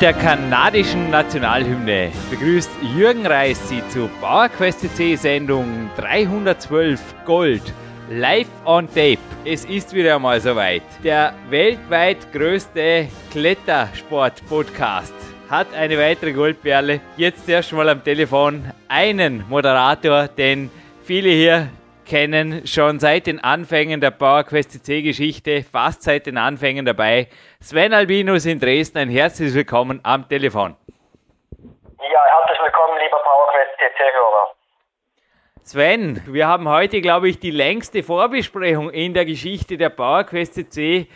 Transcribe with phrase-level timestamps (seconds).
[0.00, 7.62] Der kanadischen Nationalhymne begrüßt Jürgen Reis Sie zu PowerQuest CC Sendung 312 Gold
[8.08, 9.18] live on tape.
[9.44, 10.84] Es ist wieder einmal soweit.
[11.04, 15.12] Der weltweit größte Klettersport-Podcast
[15.50, 17.02] hat eine weitere Goldperle.
[17.18, 20.70] Jetzt erst mal am Telefon einen Moderator, den
[21.04, 21.68] viele hier
[22.10, 27.28] kennen, schon seit den Anfängen der PowerQuest CC-Geschichte, fast seit den Anfängen dabei.
[27.60, 30.76] Sven Albinus in Dresden, ein herzliches Willkommen am Telefon.
[31.60, 34.54] Ja, herzlich willkommen, lieber PowerQuest CC-Hörer.
[35.62, 41.06] Sven, wir haben heute, glaube ich, die längste Vorbesprechung in der Geschichte der PowerQuest CC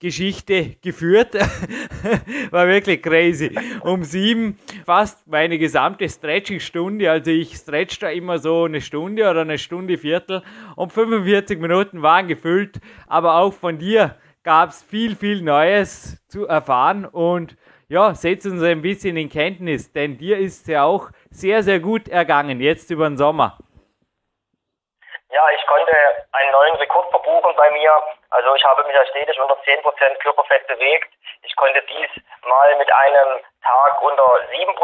[0.00, 1.34] Geschichte geführt.
[2.50, 3.56] War wirklich crazy.
[3.80, 7.10] Um sieben fast meine gesamte Stretching-Stunde.
[7.10, 10.42] Also ich stretch da immer so eine Stunde oder eine Stunde Viertel.
[10.76, 12.80] Und 45 Minuten waren gefüllt.
[13.06, 17.06] Aber auch von dir gab es viel, viel Neues zu erfahren.
[17.06, 17.56] Und
[17.88, 21.80] ja, setz uns ein bisschen in Kenntnis, denn dir ist es ja auch sehr, sehr
[21.80, 23.58] gut ergangen, jetzt über den Sommer.
[25.30, 25.92] Ja, ich konnte
[26.32, 27.90] einen neuen Rekord verbuchen bei mir.
[28.34, 29.78] Also ich habe mich ja stetig unter 10%
[30.18, 31.14] Körperfett bewegt.
[31.42, 32.10] Ich konnte dies
[32.42, 34.74] mal mit einem Tag unter 7%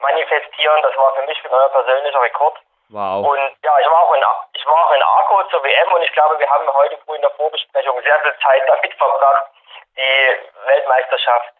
[0.00, 0.82] manifestieren.
[0.82, 2.56] Das war für mich ein neuer persönlicher Rekord.
[2.88, 3.28] Wow.
[3.28, 4.22] Und ja, ich war auch in,
[4.54, 7.20] ich war auch in Arco zur WM und ich glaube, wir haben heute früh in
[7.20, 9.44] der Vorbesprechung sehr viel Zeit damit verbracht,
[9.96, 11.52] die Weltmeisterschaft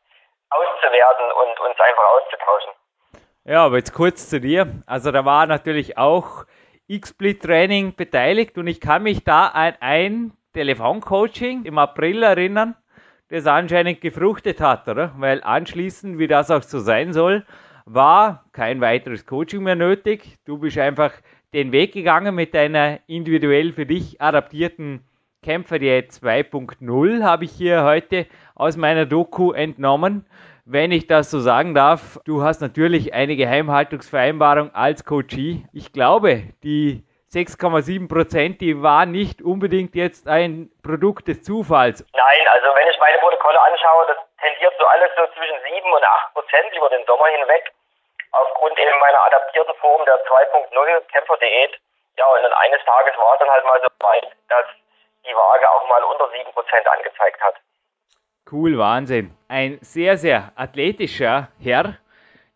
[0.49, 2.73] auszuwerten und uns einfach auszutauschen.
[3.45, 4.67] Ja, aber jetzt kurz zu dir.
[4.87, 6.45] Also da war natürlich auch
[6.89, 12.75] X-Split-Training beteiligt und ich kann mich da an ein Telefoncoaching im April erinnern,
[13.29, 15.13] das anscheinend gefruchtet hat, oder?
[15.19, 17.45] Weil anschließend, wie das auch so sein soll,
[17.85, 20.39] war kein weiteres Coaching mehr nötig.
[20.47, 21.13] Du bist einfach
[21.53, 25.01] den Weg gegangen mit deiner individuell für dich adaptierten
[25.43, 30.25] Kämpferdiät 2.0, habe ich hier heute aus meiner Doku entnommen
[30.65, 35.67] wenn ich das so sagen darf, du hast natürlich eine Geheimhaltungsvereinbarung als Coachie.
[35.73, 42.07] Ich glaube, die 6,7 Prozent, die war nicht unbedingt jetzt ein Produkt des Zufalls.
[42.15, 46.05] Nein, also wenn ich meine Protokolle anschaue, das tendiert so alles so zwischen 7 und
[46.05, 47.75] 8 Prozent über den Sommer hinweg.
[48.31, 51.75] Aufgrund eben meiner adaptierten Form der 2.0 Kämpferdiät.
[52.17, 54.67] Ja, und dann eines Tages war es dann halt mal so weit, dass
[55.27, 57.57] die Waage auch mal unter 7 Prozent angezeigt hat.
[58.51, 59.35] Cool, Wahnsinn.
[59.49, 61.99] Ein sehr, sehr athletischer Herr,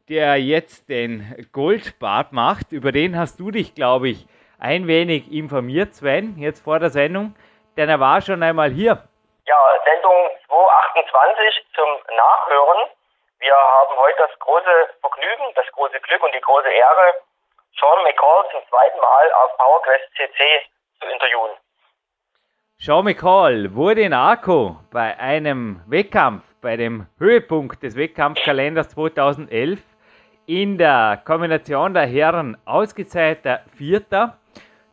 [0.08, 2.70] der jetzt den Goldbart macht.
[2.70, 4.26] Über den hast du dich, glaube ich,
[4.58, 7.34] ein wenig informiert, Sven, jetzt vor der Sendung,
[7.76, 9.02] denn er war schon einmal hier.
[9.46, 12.90] Ja, Sendung 228 zum Nachhören.
[13.38, 17.14] Wir haben heute das große Vergnügen, das große Glück und die große Ehre,
[17.78, 20.66] Sean McCall zum zweiten Mal auf PowerQuest CC
[21.00, 21.52] zu interviewen.
[22.80, 29.80] Sean McCall wurde in Arco bei einem Wettkampf, bei dem Höhepunkt des Wettkampfkalenders 2011,
[30.46, 34.38] in der Kombination der Herren ausgezeichneter Vierter.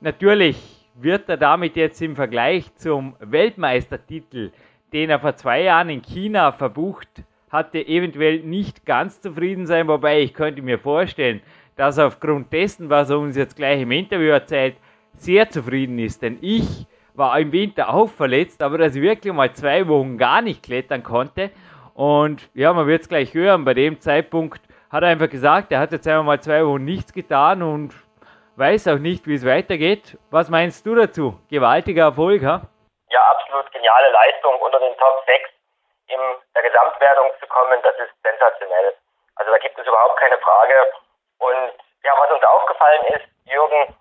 [0.06, 4.52] Natürlich wird er damit jetzt im Vergleich zum Weltmeistertitel,
[4.94, 10.22] den er vor zwei Jahren in China verbucht hatte, eventuell nicht ganz zufrieden sein, wobei
[10.22, 11.42] ich könnte mir vorstellen,
[11.76, 14.76] dass er aufgrund dessen, was er uns jetzt gleich im Interview erzählt,
[15.14, 16.22] sehr zufrieden ist.
[16.22, 16.86] Denn ich
[17.16, 21.02] war im Winter auch verletzt, aber dass ich wirklich mal zwei Wochen gar nicht klettern
[21.02, 21.50] konnte.
[21.96, 24.62] Und ja, man wird es gleich hören, bei dem Zeitpunkt
[24.92, 27.92] hat er einfach gesagt, er hat jetzt einmal mal zwei Wochen nichts getan und
[28.58, 30.18] weiß auch nicht, wie es weitergeht.
[30.32, 31.40] Was meinst du dazu?
[31.50, 32.62] Gewaltiger Erfolg, ha?
[33.10, 35.50] Ja, absolut geniale Leistung, unter den Top 6
[36.08, 36.20] in
[36.56, 38.94] der Gesamtwertung zu kommen, das ist sensationell.
[39.36, 40.76] Also da gibt es überhaupt keine Frage.
[41.40, 41.74] Und
[42.04, 43.96] ja, was uns aufgefallen ist, Jürgen,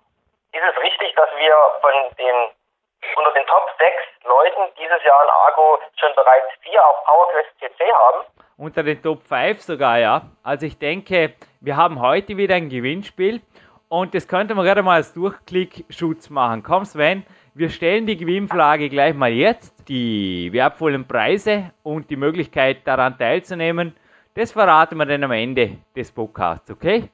[0.53, 2.35] ist es richtig, dass wir von den
[3.17, 3.91] unter den Top 6
[4.23, 8.25] Leuten dieses Jahr in Argo schon bereits vier auf PowerQuest CC haben?
[8.57, 10.21] Unter den Top 5 sogar, ja.
[10.43, 13.41] Also ich denke, wir haben heute wieder ein Gewinnspiel
[13.99, 16.63] und das könnte man gerade mal als Durchklickschutz machen.
[16.63, 19.87] Komm Sven, wir stellen die Gewinnfrage gleich mal jetzt.
[19.87, 23.95] Die wertvollen Preise und die Möglichkeit daran teilzunehmen,
[24.35, 27.07] das verraten wir dann am Ende des Podcasts, okay?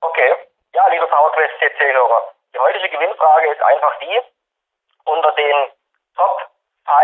[0.00, 0.30] Okay.
[0.72, 4.20] Ja, liebe PowerQuest CC-Hörer, die heutige Gewinnfrage ist einfach die,
[5.04, 5.56] unter den
[6.16, 6.50] Top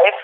[0.03, 0.17] 5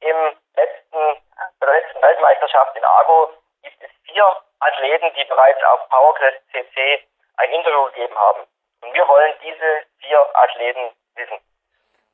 [0.00, 0.16] im
[0.54, 1.20] letzten,
[1.58, 3.30] bei der letzten Weltmeisterschaft in Argo
[3.64, 4.24] gibt es vier
[4.60, 7.02] Athleten, die bereits auf PowerQuest CC
[7.42, 8.40] ein Interview gegeben haben.
[8.82, 11.38] Und wir wollen diese vier Athleten wissen.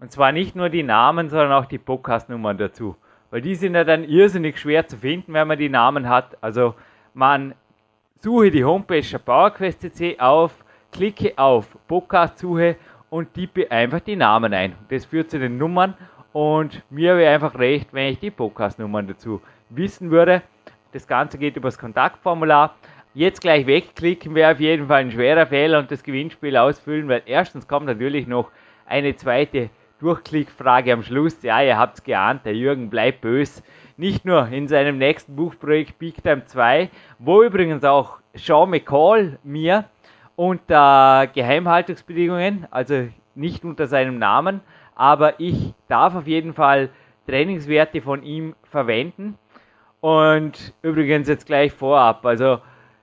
[0.01, 2.97] Und zwar nicht nur die Namen, sondern auch die Podcast-Nummern dazu.
[3.31, 6.37] Weil die sind ja dann irrsinnig schwer zu finden, wenn man die Namen hat.
[6.41, 6.75] Also
[7.15, 7.55] man
[8.21, 10.53] suche die Homepage der PowerQuest CC auf,
[10.93, 12.77] klicke auf Podcast-Suche
[13.11, 14.77] und tippe einfach die Namen ein.
[14.89, 15.97] Das führt zu den Nummern
[16.33, 20.43] und mir wäre einfach recht, wenn ich die Podcast-Nummern dazu wissen würde.
[20.93, 22.75] Das Ganze geht über das Kontaktformular.
[23.19, 27.23] Jetzt gleich wegklicken wäre auf jeden Fall ein schwerer Fehler und das Gewinnspiel ausfüllen, weil
[27.27, 28.53] erstens kommt natürlich noch
[28.87, 31.43] eine zweite Durchklickfrage am Schluss.
[31.43, 33.65] Ja, ihr habt es geahnt, der Jürgen bleibt böse.
[33.97, 39.87] Nicht nur in seinem nächsten Buchprojekt Big Time 2, wo übrigens auch Sean McCall mir
[40.37, 44.61] unter Geheimhaltungsbedingungen, also nicht unter seinem Namen,
[44.95, 46.89] aber ich darf auf jeden Fall
[47.27, 49.37] Trainingswerte von ihm verwenden.
[49.99, 52.61] Und übrigens jetzt gleich vorab, also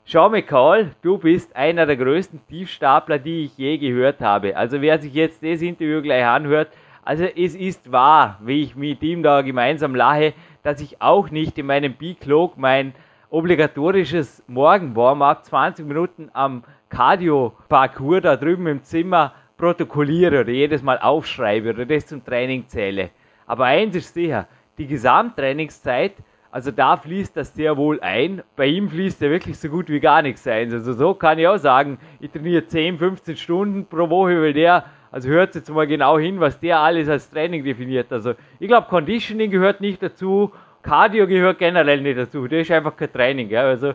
[0.07, 4.55] Sean McCall, du bist einer der größten Tiefstapler, die ich je gehört habe.
[4.55, 6.67] Also wer sich jetzt das Interview gleich anhört,
[7.03, 11.57] also es ist wahr, wie ich mit ihm da gemeinsam lache, dass ich auch nicht
[11.57, 12.93] in meinem B-Clog mein
[13.31, 21.71] obligatorisches Morgen-Warm-up 20 Minuten am Cardio-Parcours da drüben im Zimmer protokolliere oder jedes Mal aufschreibe
[21.71, 23.09] oder das zum Training zähle.
[23.47, 24.47] Aber eins ist sicher,
[24.77, 26.13] die Gesamttrainingszeit,
[26.55, 28.41] also da fließt das sehr wohl ein.
[28.55, 30.71] Bei ihm fließt ja wirklich so gut wie gar nichts ein.
[30.71, 34.85] Also so kann ich auch sagen, ich trainiere 10, 15 Stunden pro Woche, weil der,
[35.11, 38.09] also hört jetzt mal genau hin, was der alles als Training definiert.
[38.09, 42.47] Also ich glaube, Conditioning gehört nicht dazu, Cardio gehört generell nicht dazu.
[42.47, 43.49] Das ist einfach kein Training.
[43.49, 43.63] Ja.
[43.63, 43.91] Also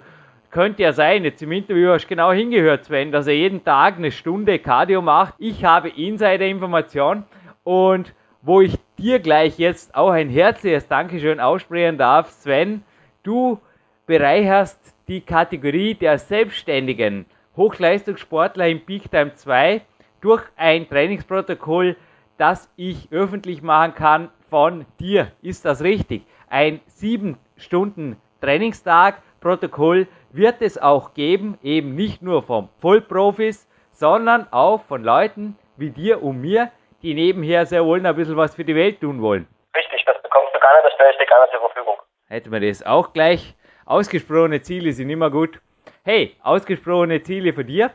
[0.50, 3.96] könnte ja sein, jetzt im Interview hast du genau hingehört, Sven, dass er jeden Tag
[3.96, 5.32] eine Stunde Cardio macht.
[5.38, 7.24] Ich habe Insider-Information
[7.64, 8.12] und
[8.42, 12.82] wo ich dir gleich jetzt auch ein herzliches Dankeschön aussprechen darf, Sven,
[13.22, 13.58] du
[14.06, 17.24] bereicherst die Kategorie der selbstständigen
[17.56, 19.80] Hochleistungssportler im Peak Time 2
[20.20, 21.96] durch ein Trainingsprotokoll,
[22.36, 25.32] das ich öffentlich machen kann von dir.
[25.40, 26.26] Ist das richtig?
[26.48, 34.46] Ein 7 Stunden Trainingstag Protokoll wird es auch geben, eben nicht nur von Vollprofis, sondern
[34.50, 36.70] auch von Leuten wie dir und mir,
[37.02, 39.46] die nebenher sehr wohl ein bisschen was für die Welt tun wollen.
[39.74, 41.96] Richtig, das bekommst du gerne, das stelle ich dir gerne zur Verfügung.
[42.28, 43.54] Hätten wir das auch gleich.
[43.86, 45.60] Ausgesprochene Ziele sind immer gut.
[46.04, 47.90] Hey, ausgesprochene Ziele für dir.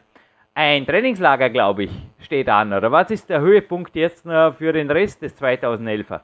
[0.54, 1.92] Ein Trainingslager, glaube ich,
[2.24, 6.22] steht an, oder was ist der Höhepunkt jetzt noch für den Rest des 2011er?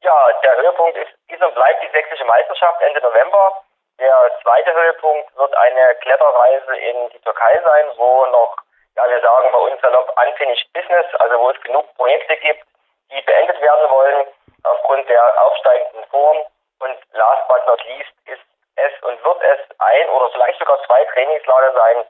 [0.00, 3.52] Ja, der Höhepunkt ist, ist und bleibt die sächsische Meisterschaft Ende November.
[3.98, 8.56] Der zweite Höhepunkt wird eine Kletterreise in die Türkei sein, wo noch,
[8.96, 12.64] ja, wir sagen bei uns salopp unfinished business, also wo es genug Projekte gibt,
[13.10, 14.26] die beendet werden wollen
[14.62, 16.38] aufgrund der aufsteigenden Form.
[16.80, 18.42] Und last but not least ist
[18.76, 22.04] es und wird es ein oder vielleicht sogar zwei Trainingslager sein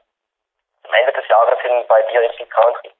[0.83, 2.91] zum Ende des Jahres hin bei dir in Peak Country.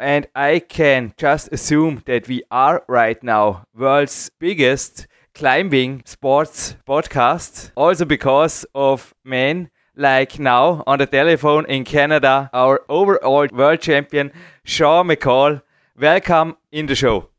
[0.00, 7.72] And I can just assume that we are right now world's biggest climbing sports podcast,
[7.74, 14.30] also because of men like now on the telephone in Canada, our overall world champion,
[14.62, 15.62] Sean McColl.
[15.98, 17.30] Welcome in the show.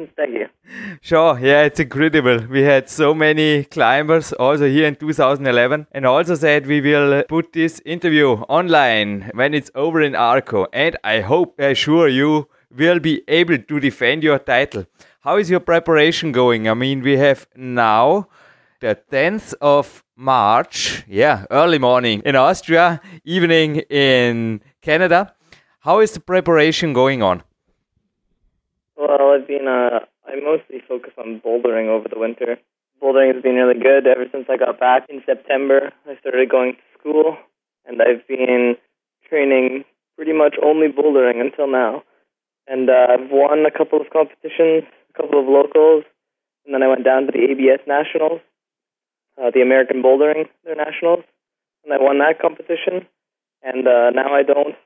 [0.00, 0.46] You.
[1.00, 2.46] Sure, yeah, it's incredible.
[2.48, 7.52] We had so many climbers also here in 2011 and also said we will put
[7.52, 10.66] this interview online when it's over in Arco.
[10.72, 14.86] And I hope, uh, sure, you will be able to defend your title.
[15.20, 16.68] How is your preparation going?
[16.68, 18.28] I mean, we have now
[18.80, 25.34] the 10th of March, yeah, early morning in Austria, evening in Canada.
[25.80, 27.42] How is the preparation going on?
[29.10, 32.58] Well, I've been, uh, I mostly focus on bouldering over the winter.
[33.02, 35.90] Bouldering has been really good ever since I got back in September.
[36.06, 37.36] I started going to school,
[37.84, 38.76] and I've been
[39.28, 39.82] training
[40.14, 42.04] pretty much only bouldering until now.
[42.68, 46.04] And uh, I've won a couple of competitions, a couple of locals,
[46.64, 48.40] and then I went down to the ABS Nationals,
[49.42, 51.24] uh, the American Bouldering their Nationals,
[51.82, 53.08] and I won that competition.
[53.60, 54.76] And uh, now I don't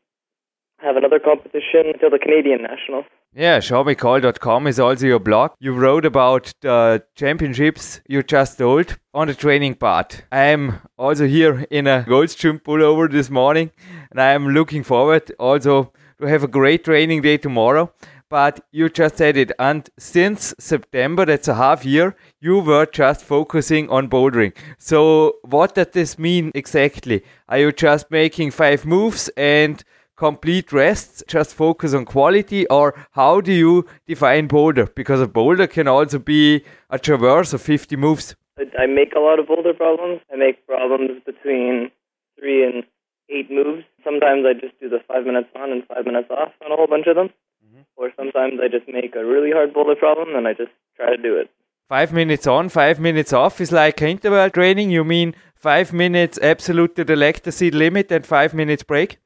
[0.85, 3.07] have another competition until the Canadian Nationals.
[3.35, 5.53] Yeah, SeanMcColl.com is also your blog.
[5.59, 10.25] You wrote about the championships you just told on the training part.
[10.31, 13.71] I am also here in a Goldstream pullover this morning,
[14.11, 17.93] and I am looking forward also to have a great training day tomorrow.
[18.31, 23.25] But you just said it, and since September, that's a half year, you were just
[23.25, 24.53] focusing on bouldering.
[24.79, 27.23] So, what does this mean exactly?
[27.49, 29.85] Are you just making five moves and
[30.17, 34.87] complete rests, just focus on quality, or how do you define boulder?
[34.87, 38.35] Because a boulder can also be a traverse of 50 moves.
[38.79, 40.21] I make a lot of boulder problems.
[40.33, 41.91] I make problems between
[42.39, 42.85] three and
[43.29, 43.85] eight moves.
[44.05, 46.87] Sometimes I just do the five minutes on and five minutes off on a whole
[46.87, 47.31] bunch of them.
[47.67, 47.83] Mm-hmm.
[47.97, 51.21] Or sometimes I just make a really hard boulder problem and I just try to
[51.21, 51.51] do it.
[51.89, 54.91] Five minutes on, five minutes off is like interval training.
[54.91, 59.19] You mean five minutes absolute to the lactate limit and five minutes break?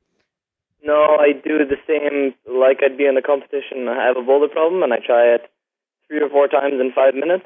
[0.88, 3.88] No, I do the same like I'd be in a competition.
[3.92, 5.42] I have a boulder problem and I try it
[6.07, 7.45] three or four times in five minutes.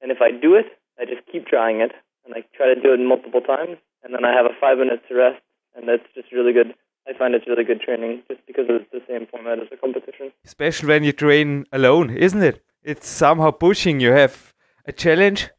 [0.00, 1.92] And if I do it, I just keep trying it
[2.24, 3.76] and I try to do it multiple times.
[4.02, 5.42] And then I have a five minutes to rest,
[5.76, 6.74] and that's just really good.
[7.06, 10.32] I find it's really good training just because it's the same format as a competition.
[10.44, 12.64] Especially when you train alone, isn't it?
[12.82, 14.00] It's somehow pushing.
[14.00, 14.54] You have
[14.86, 15.50] a challenge.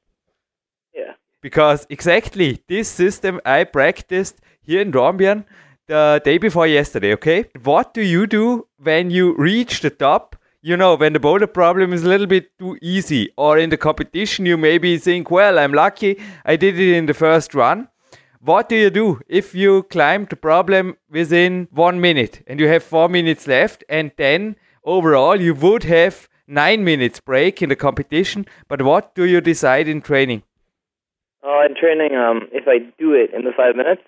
[0.93, 1.13] Yeah.
[1.41, 5.45] Because exactly this system I practiced here in Dornbirn
[5.87, 7.45] the day before yesterday, okay?
[7.63, 10.35] What do you do when you reach the top?
[10.61, 13.77] You know, when the boulder problem is a little bit too easy, or in the
[13.77, 17.89] competition, you maybe think, well, I'm lucky, I did it in the first run.
[18.39, 22.83] What do you do if you climb the problem within one minute and you have
[22.83, 28.45] four minutes left, and then overall you would have nine minutes break in the competition?
[28.67, 30.43] But what do you decide in training?
[31.41, 34.03] Oh, in training, um, if I do it in the five minutes,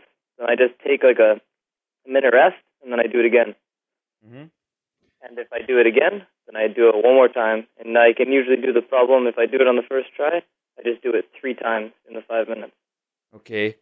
[0.46, 1.40] I just take like a
[2.06, 3.56] a minute rest, and then I do it again.
[4.26, 4.46] Mm-hmm.
[5.28, 7.68] And if I do it again, then I do it one more time.
[7.80, 10.42] And I can usually do the problem if I do it on the first try.
[10.78, 12.74] I just do it three times in the five minutes.
[13.36, 13.78] Okay.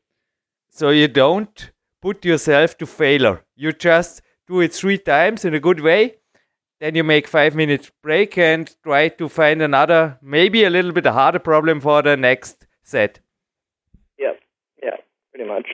[0.70, 3.44] So you don't put yourself to failure.
[3.56, 6.16] You just do it three times in a good way.
[6.80, 11.06] Then you make five minutes break and try to find another, maybe a little bit
[11.06, 13.20] harder problem for the next set.
[14.18, 14.34] Yeah,
[14.82, 14.98] yeah,
[15.32, 15.68] pretty much.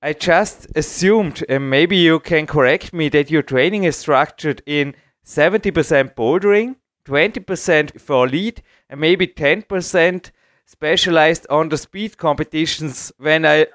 [0.00, 4.94] I just assumed, and maybe you can correct me, that your training is structured in
[5.24, 10.30] 70% bouldering, 20% for lead, and maybe 10%
[10.66, 13.10] specialized on the speed competitions.
[13.18, 13.66] When I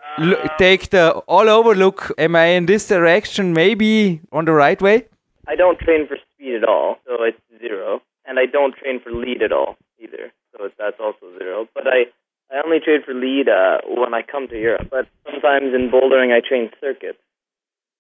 [0.58, 5.08] take the all over look, am I in this direction, maybe on the right way?
[5.46, 8.02] I don't train for speed at all, so it's zero.
[8.26, 11.68] And I don't train for lead at all either, so that's also zero.
[11.74, 12.06] But I
[12.54, 16.32] I only train for lead uh, when I come to Europe, but sometimes in bouldering
[16.32, 17.18] I train circuits,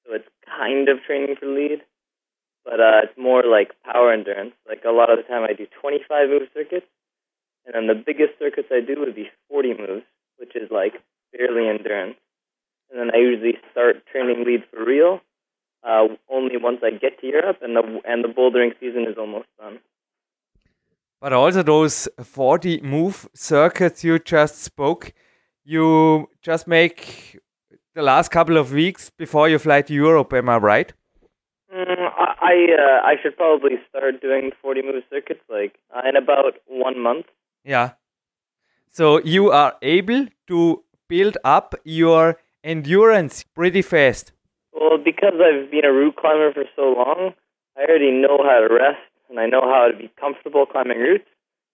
[0.05, 1.81] so it's kind of training for lead,
[2.63, 4.53] but uh, it's more like power endurance.
[4.67, 6.85] Like a lot of the time I do 25 move circuits,
[7.65, 10.05] and then the biggest circuits I do would be 40 moves,
[10.37, 11.01] which is like
[11.35, 12.15] barely endurance.
[12.91, 15.21] And then I usually start training lead for real
[15.83, 19.47] uh, only once I get to Europe, and the and the bouldering season is almost
[19.59, 19.79] done.
[21.23, 25.13] But also those 40 move circuits you just spoke,
[25.63, 27.39] you just make
[27.95, 30.91] the last couple of weeks before you fly to Europe, am I right?
[31.73, 36.55] Mm, I uh, I should probably start doing 40 move circuits like uh, in about
[36.67, 37.27] one month.
[37.63, 37.91] Yeah.
[38.89, 44.33] So you are able to build up your endurance pretty fast.
[44.73, 47.33] Well, because I've been a route climber for so long,
[47.77, 51.25] I already know how to rest and I know how to be comfortable climbing routes.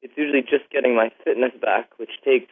[0.01, 2.51] it's usually just getting my fitness back, which takes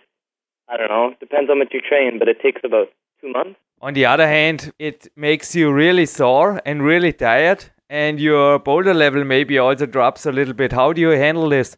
[0.70, 2.90] I don't know, depends on what you train, but it takes about
[3.22, 3.58] two months.
[3.82, 8.94] On the other hand, it makes you really sore and really tired, and your boulder
[8.94, 10.74] level maybe also drops a little bit.
[10.74, 11.78] How do you handle this?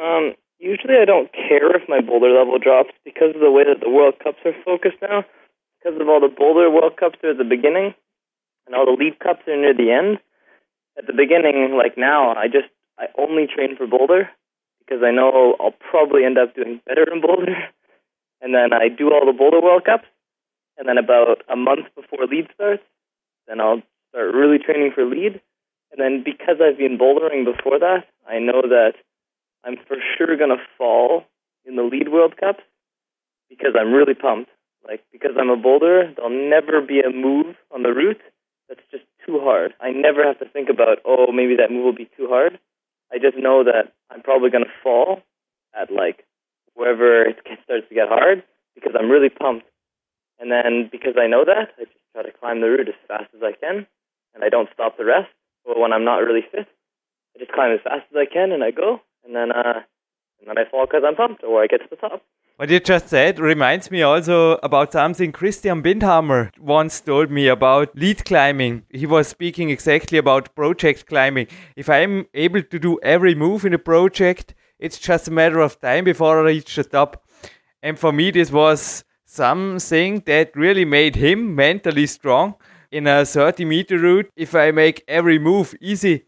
[0.00, 3.80] Um, usually I don't care if my boulder level drops because of the way that
[3.82, 5.24] the World Cups are focused now.
[5.82, 7.94] Because of all the boulder World Cups are at the beginning,
[8.66, 10.18] and all the lead cups are near the end.
[10.96, 14.30] At the beginning, like now, I just I only train for boulder
[14.78, 17.54] because I know I'll probably end up doing better in boulder.
[18.40, 20.04] And then I do all the boulder World Cups,
[20.76, 22.82] and then about a month before lead starts,
[23.48, 25.40] then I'll start really training for lead.
[25.90, 28.94] And then because I've been bouldering before that, I know that
[29.64, 31.24] I'm for sure gonna fall
[31.64, 32.62] in the lead World Cups
[33.48, 34.50] because I'm really pumped.
[34.86, 38.20] Like because I'm a boulder, there'll never be a move on the route
[38.68, 39.74] that's just too hard.
[39.80, 42.58] I never have to think about, oh, maybe that move will be too hard.
[43.12, 45.22] I just know that I'm probably going to fall
[45.74, 46.24] at like
[46.74, 48.42] wherever it starts to get hard
[48.74, 49.66] because I'm really pumped.
[50.38, 53.30] And then because I know that, I just try to climb the route as fast
[53.34, 53.86] as I can,
[54.34, 55.30] and I don't stop the rest.
[55.64, 56.66] But when I'm not really fit,
[57.34, 59.86] I just climb as fast as I can and I go, and then uh,
[60.40, 62.22] and then I fall because I'm pumped, or I get to the top.
[62.56, 67.96] What you just said reminds me also about something Christian Bindhammer once told me about
[67.96, 68.84] lead climbing.
[68.90, 71.48] He was speaking exactly about project climbing.
[71.74, 75.80] If I'm able to do every move in a project, it's just a matter of
[75.80, 77.26] time before I reach the top.
[77.82, 82.54] And for me, this was something that really made him mentally strong
[82.92, 84.30] in a 30 meter route.
[84.36, 86.26] If I make every move easy,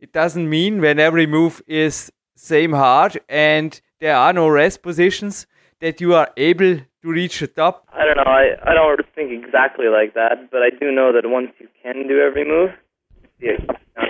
[0.00, 5.46] it doesn't mean when every move is same hard and there are no rest positions
[5.80, 7.86] that you are able to reach the top?
[7.92, 8.24] I don't know.
[8.30, 12.08] I, I don't think exactly like that, but I do know that once you can
[12.08, 12.70] do every move,
[13.40, 13.64] it's
[13.96, 14.08] not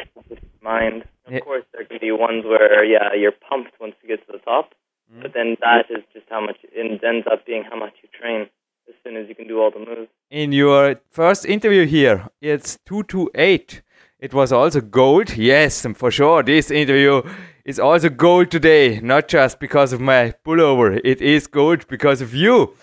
[0.63, 1.03] mind.
[1.27, 1.41] Of Yeah.
[1.41, 4.73] course, there can be ones where, yeah, you're pumped once you get to the top,
[5.13, 5.23] Mm.
[5.23, 8.49] but then that is just how much, it ends up being how much you train
[8.89, 10.09] as soon as you can do all the moves.
[10.31, 13.83] In your first interview here, it's 228.
[14.21, 15.37] It was also gold.
[15.37, 17.23] Yes, for sure, this interview
[17.69, 20.99] is also gold today, not just because of my pullover.
[21.05, 22.75] It is gold because of you.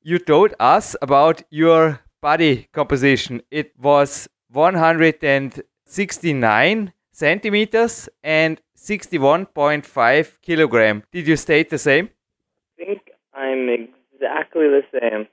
[0.00, 3.42] You told us about your body composition.
[3.50, 11.02] It was 169 centimeters and 61.5 kilogram.
[11.10, 12.08] Did you state the same?
[12.08, 15.26] I think I'm exactly the same.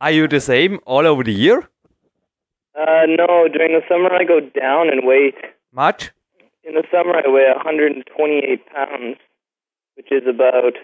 [0.00, 1.68] Are you the same all over the year?
[2.78, 5.34] Uh, no, during the summer I go down in weight.
[5.72, 6.12] Much?
[6.64, 9.16] In the summer I weigh 128 pounds,
[9.96, 10.74] which is about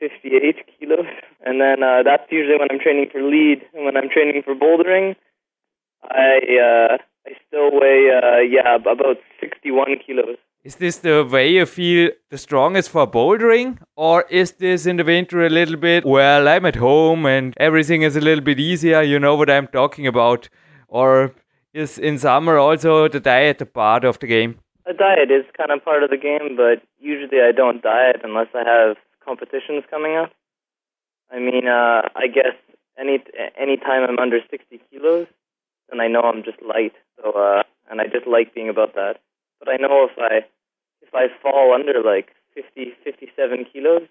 [0.00, 1.06] 58 kilos.
[1.44, 3.62] And then uh, that's usually when I'm training for lead.
[3.74, 5.16] And when I'm training for bouldering,
[6.02, 6.96] I uh,
[7.26, 10.36] I still weigh uh, yeah about 61 kilos.
[10.64, 13.78] Is this the way you feel the strongest for bouldering?
[13.96, 18.00] Or is this in the winter a little bit, well, I'm at home and everything
[18.00, 20.48] is a little bit easier, you know what I'm talking about?
[20.88, 21.34] Or
[21.74, 24.58] is in summer also the diet a part of the game?
[24.86, 28.48] A diet is kind of part of the game, but usually I don't diet unless
[28.54, 30.30] I have competitions coming up.
[31.32, 32.54] I mean, uh, I guess
[32.98, 33.18] any
[33.58, 35.26] any time I'm under 60 kilos,
[35.90, 36.92] then I know I'm just light.
[37.20, 39.14] So, uh, and I just like being about that.
[39.58, 40.44] But I know if I
[41.02, 44.02] if I fall under like 50, 57 kilos,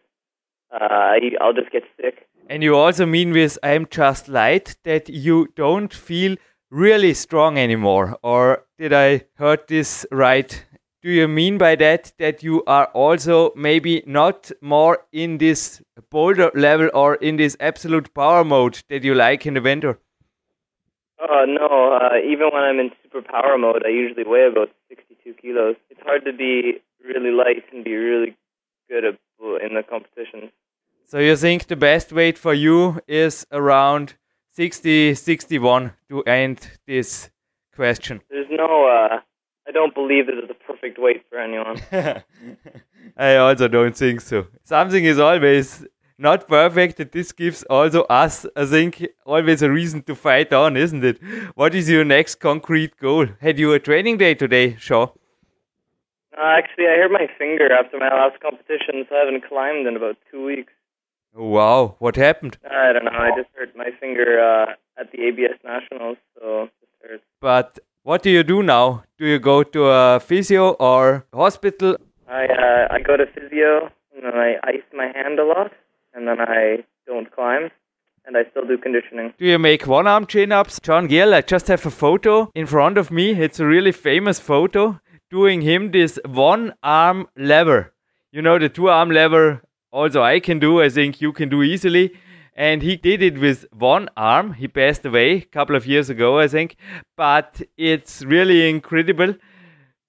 [0.72, 2.28] uh, I- I'll just get sick.
[2.50, 6.36] And you also mean with I'm just light that you don't feel
[6.74, 8.18] really strong anymore?
[8.24, 10.66] Or did I heard this right?
[11.04, 16.50] Do you mean by that that you are also maybe not more in this boulder
[16.56, 20.00] level or in this absolute power mode that you like in the winter?
[21.22, 25.34] Uh, no, uh, even when I'm in super power mode, I usually weigh about 62
[25.42, 25.76] kilos.
[25.90, 28.36] It's hard to be really light and be really
[28.90, 29.20] good at,
[29.62, 30.52] in the competition.
[31.06, 34.16] So you think the best weight for you is around
[34.54, 37.32] 60, 61 to end this
[37.76, 38.22] question?
[38.30, 39.20] There's no, uh,
[39.68, 41.82] I don't believe this is the perfect weight for anyone.
[43.18, 44.46] I also don't think so.
[44.64, 45.86] Something is always
[46.20, 50.78] not perfect, and this gives also us, I think, always a reason to fight on,
[50.78, 51.20] isn't it?
[51.56, 53.26] What is your next concrete goal?
[53.42, 55.08] Had you a training day today, Shaw?
[56.38, 59.96] Uh, actually, I hurt my finger after my last competition, so I haven't climbed in
[59.96, 60.74] about two weeks.
[61.36, 62.58] Wow, what happened?
[62.70, 66.90] I don't know, I just hurt my finger uh, at the ABS Nationals, so it
[67.02, 67.24] hurts.
[67.42, 69.04] But what do you do now?
[69.18, 71.98] Do you go to a physio or hospital?
[72.28, 75.72] I, uh, I go to physio, and then I ice my hand a lot,
[76.14, 77.72] and then I don't climb,
[78.26, 79.34] and I still do conditioning.
[79.40, 80.80] Do you make one arm chin ups?
[80.82, 83.32] John Gill, I just have a photo in front of me.
[83.32, 85.00] It's a really famous photo
[85.32, 87.92] doing him this one arm lever.
[88.32, 89.62] you know, the two arm lever
[89.94, 92.14] also I can do, I think you can do easily.
[92.56, 94.54] And he did it with one arm.
[94.54, 96.76] He passed away a couple of years ago, I think.
[97.16, 99.36] But it's really incredible.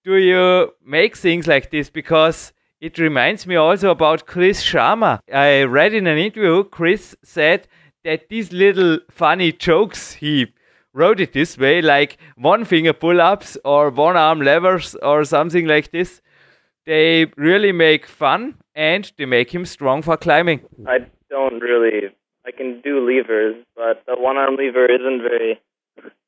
[0.05, 1.89] Do you make things like this?
[1.89, 5.21] Because it reminds me also about Chris Sharma.
[5.33, 7.67] I read in an interview, Chris said
[8.05, 10.53] that these little funny jokes, he
[10.93, 15.67] wrote it this way, like one finger pull ups or one arm levers or something
[15.67, 16.21] like this.
[16.87, 20.61] They really make fun and they make him strong for climbing.
[20.87, 20.99] I
[21.31, 22.11] don't really.
[22.47, 25.61] I can do levers, but the one arm lever isn't very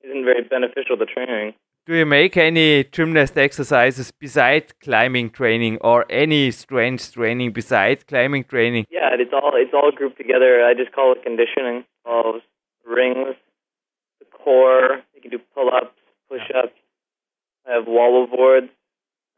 [0.02, 1.54] isn't very beneficial to training.
[1.86, 8.44] Do you make any gymnast exercises besides climbing training or any strength training besides climbing
[8.44, 8.86] training?
[8.90, 10.64] Yeah, it's all it's all grouped together.
[10.64, 11.84] I just call it conditioning.
[12.04, 12.40] All
[12.84, 13.36] rings,
[14.20, 15.02] the core.
[15.14, 15.94] You can do pull-ups,
[16.28, 16.74] push-ups.
[17.68, 18.68] I have wobble boards.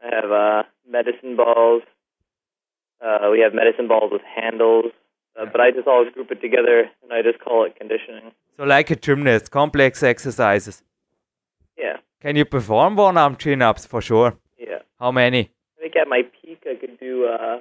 [0.03, 1.83] I have uh, medicine balls.
[3.05, 4.93] Uh, we have medicine balls with handles.
[5.39, 8.33] Uh, but I just all group it together and I just call it conditioning.
[8.57, 10.83] So like a gymnast, complex exercises.
[11.77, 11.99] Yeah.
[12.21, 14.37] Can you perform one arm chin ups for sure?
[14.59, 14.81] Yeah.
[14.99, 15.51] How many?
[15.79, 17.61] I think at my peak I could do uh,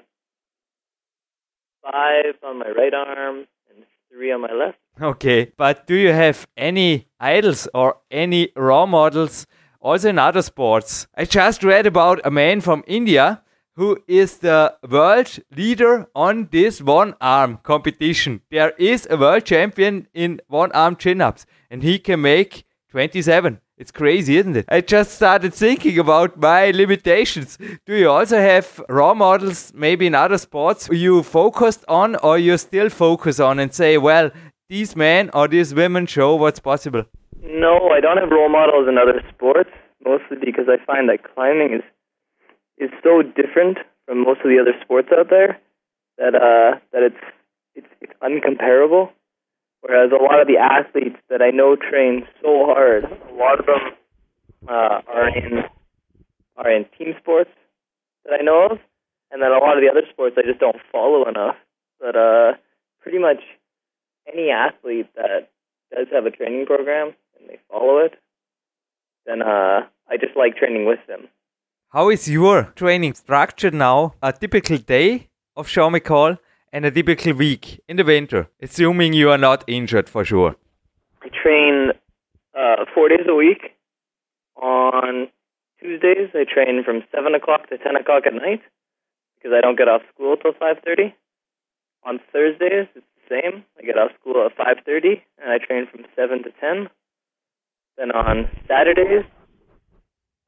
[1.83, 4.79] five on my right arm and three on my left.
[4.99, 9.45] Okay, but do you have any idols or any role models
[9.79, 11.07] also in other sports?
[11.15, 13.41] I just read about a man from India
[13.75, 18.41] who is the world leader on this one arm competition.
[18.49, 23.59] There is a world champion in one arm chin ups and he can make 27.
[23.77, 24.65] It's crazy, isn't it?
[24.69, 27.59] I just started thinking about my limitations.
[27.85, 32.57] Do you also have role models, maybe in other sports, you focused on, or you
[32.57, 34.31] still focus on and say, well,
[34.67, 37.03] these men or these women show what's possible?
[37.47, 39.69] No, I don't have role models in other sports,
[40.03, 41.83] mostly because I find that climbing is
[42.77, 45.57] is so different from most of the other sports out there
[46.17, 47.23] that uh, that it's
[47.75, 49.11] it's it's uncomparable.
[49.81, 53.65] Whereas a lot of the athletes that I know train so hard, a lot of
[53.65, 53.81] them
[54.67, 55.63] uh, are in
[56.57, 57.51] are in team sports
[58.25, 58.79] that I know of,
[59.31, 61.55] and then a lot of the other sports I just don't follow enough.
[61.99, 62.53] But uh,
[62.99, 63.39] pretty much
[64.27, 65.49] any athlete that
[65.95, 67.13] does have a training program
[67.47, 68.13] and they follow it,
[69.25, 71.27] then uh, I just like training with them.
[71.89, 74.13] How is your training structured now?
[74.21, 76.37] A typical day of Sean McColl
[76.71, 80.55] and a typical week in the winter, assuming you are not injured for sure?
[81.21, 81.91] I train
[82.57, 83.73] uh, four days a week.
[84.61, 85.27] On
[85.79, 88.61] Tuesdays, I train from seven o'clock to ten o'clock at night
[89.35, 91.15] because I don't get off school till five thirty.
[92.03, 93.63] On Thursdays, it's the same.
[93.77, 96.89] I get off school at five thirty, and I train from seven to ten.
[97.97, 99.25] Then on Saturdays,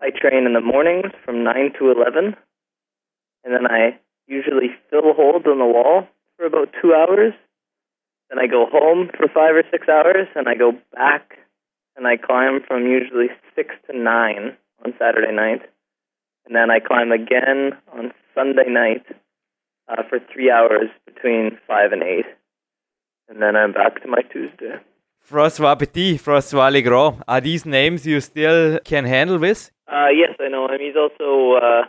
[0.02, 2.36] I train in the mornings from nine to eleven,
[3.44, 6.08] and then I usually fill holes in the wall
[6.38, 7.34] for about two hours.
[8.30, 11.40] Then I go home for five or six hours, and I go back
[11.98, 15.62] and I climb from usually six to nine on Saturday night,
[16.46, 19.06] and then I climb again on Sunday night
[19.90, 22.26] uh, for three hours between five and eight,
[23.28, 24.76] and then I'm back to my Tuesday.
[25.28, 29.72] François Petit, François Legrand, are these names you still can handle with?
[29.88, 30.80] Uh, yes, I know him.
[30.80, 31.84] He's also uh,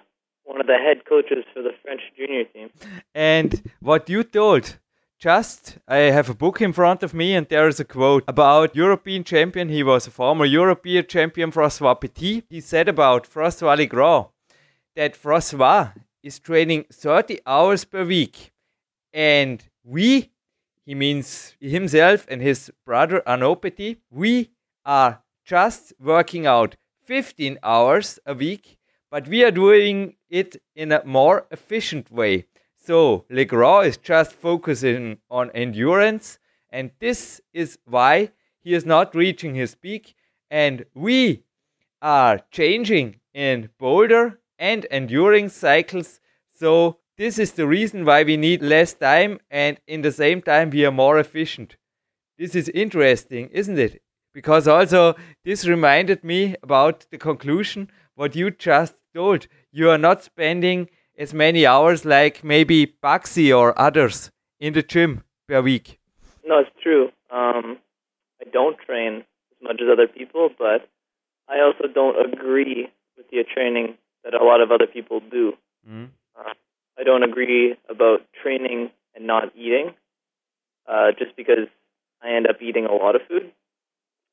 [0.44, 2.70] one of the head coaches for the French junior team.
[3.14, 4.78] And what you told,
[5.18, 8.74] just I have a book in front of me, and there is a quote about
[8.74, 9.68] European champion.
[9.68, 12.42] He was a former European champion, François Petit.
[12.48, 14.26] He said about François Legrand
[14.96, 18.52] that François is training 30 hours per week,
[19.12, 20.29] and we,
[20.90, 23.60] he means himself and his brother Arnaud
[24.10, 24.50] we
[24.84, 26.74] are just working out
[27.04, 28.76] 15 hours a week,
[29.08, 32.46] but we are doing it in a more efficient way.
[32.74, 39.54] So Legrand is just focusing on endurance, and this is why he is not reaching
[39.54, 40.16] his peak.
[40.50, 41.44] And we
[42.02, 46.18] are changing in boulder and enduring cycles.
[46.58, 50.70] So this is the reason why we need less time, and in the same time
[50.70, 51.76] we are more efficient.
[52.38, 54.00] This is interesting, isn't it?
[54.32, 59.48] Because also this reminded me about the conclusion what you just told.
[59.70, 65.22] You are not spending as many hours like maybe Baxi or others in the gym
[65.46, 66.00] per week.
[66.42, 67.10] No, it's true.
[67.30, 67.76] Um,
[68.40, 70.88] I don't train as much as other people, but
[71.50, 75.52] I also don't agree with the training that a lot of other people do.
[75.86, 76.08] Mm.
[76.34, 76.54] Uh,
[77.00, 79.94] I don't agree about training and not eating,
[80.86, 81.66] uh, just because
[82.22, 83.50] I end up eating a lot of food.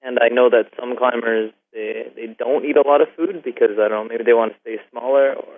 [0.01, 3.79] And I know that some climbers they they don't eat a lot of food because
[3.79, 5.53] I don't know maybe they want to stay smaller or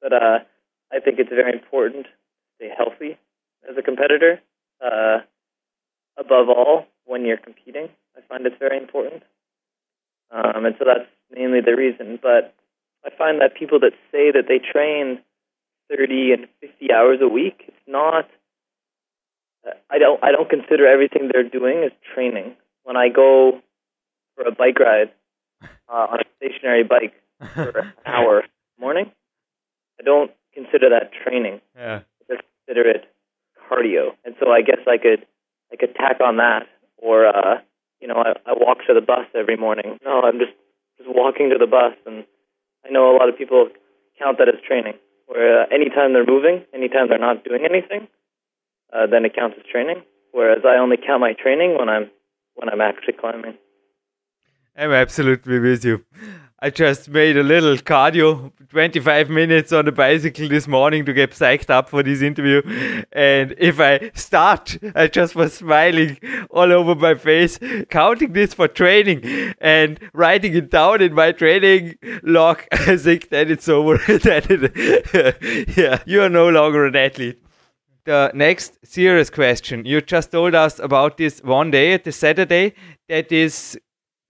[0.00, 0.38] but uh
[0.92, 2.10] I think it's very important to
[2.56, 3.18] stay healthy
[3.68, 4.40] as a competitor.
[4.80, 5.20] Uh,
[6.18, 9.22] above all, when you're competing, I find it's very important.
[10.30, 12.18] Um, and so that's mainly the reason.
[12.20, 12.54] But
[13.06, 15.20] I find that people that say that they train
[15.94, 18.28] 30 and 50 hours a week, it's not.
[19.90, 20.22] I don't.
[20.24, 22.56] I don't consider everything they're doing as training.
[22.82, 23.60] When I go
[24.34, 25.12] for a bike ride
[25.88, 27.14] uh, on a stationary bike
[27.54, 28.42] for an hour
[28.80, 29.12] morning,
[30.00, 31.60] I don't consider that training.
[31.76, 32.00] Yeah.
[32.00, 33.04] I just consider it
[33.70, 34.16] cardio.
[34.24, 35.26] And so I guess I could
[35.72, 37.60] I could tack on that, or uh,
[38.00, 39.98] you know, I, I walk to the bus every morning.
[40.04, 40.52] No, I'm just
[40.98, 42.24] just walking to the bus, and
[42.84, 43.68] I know a lot of people
[44.18, 44.94] count that as training.
[45.32, 48.06] Where uh, anytime they're moving, anytime they're not doing anything,
[48.92, 50.02] uh, then it counts as training.
[50.32, 52.10] Whereas I only count my training when I'm
[52.54, 53.56] when I'm actually climbing.
[54.76, 56.04] I'm absolutely with you.
[56.58, 61.32] I just made a little cardio, 25 minutes on the bicycle this morning to get
[61.32, 62.62] psyched up for this interview.
[63.10, 66.18] And if I start, I just was smiling
[66.50, 67.58] all over my face,
[67.90, 72.62] counting this for training and writing it down in my training log.
[72.72, 73.98] I think that it's over.
[74.06, 77.42] that it, yeah, you are no longer an athlete.
[78.04, 79.84] The next serious question.
[79.84, 82.74] You just told us about this one day, the Saturday,
[83.08, 83.76] that is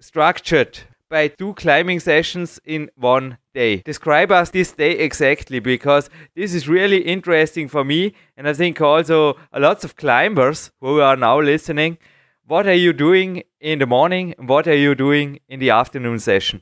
[0.02, 3.76] structured by two climbing sessions in one day.
[3.82, 8.80] Describe us this day exactly because this is really interesting for me and I think
[8.80, 11.98] also a lots of climbers who are now listening.
[12.46, 14.34] What are you doing in the morning?
[14.38, 16.60] And what are you doing in the afternoon session?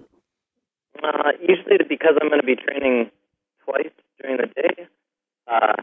[1.03, 3.11] Uh, usually, because I'm going to be training
[3.64, 4.87] twice during the day,
[5.46, 5.76] uh,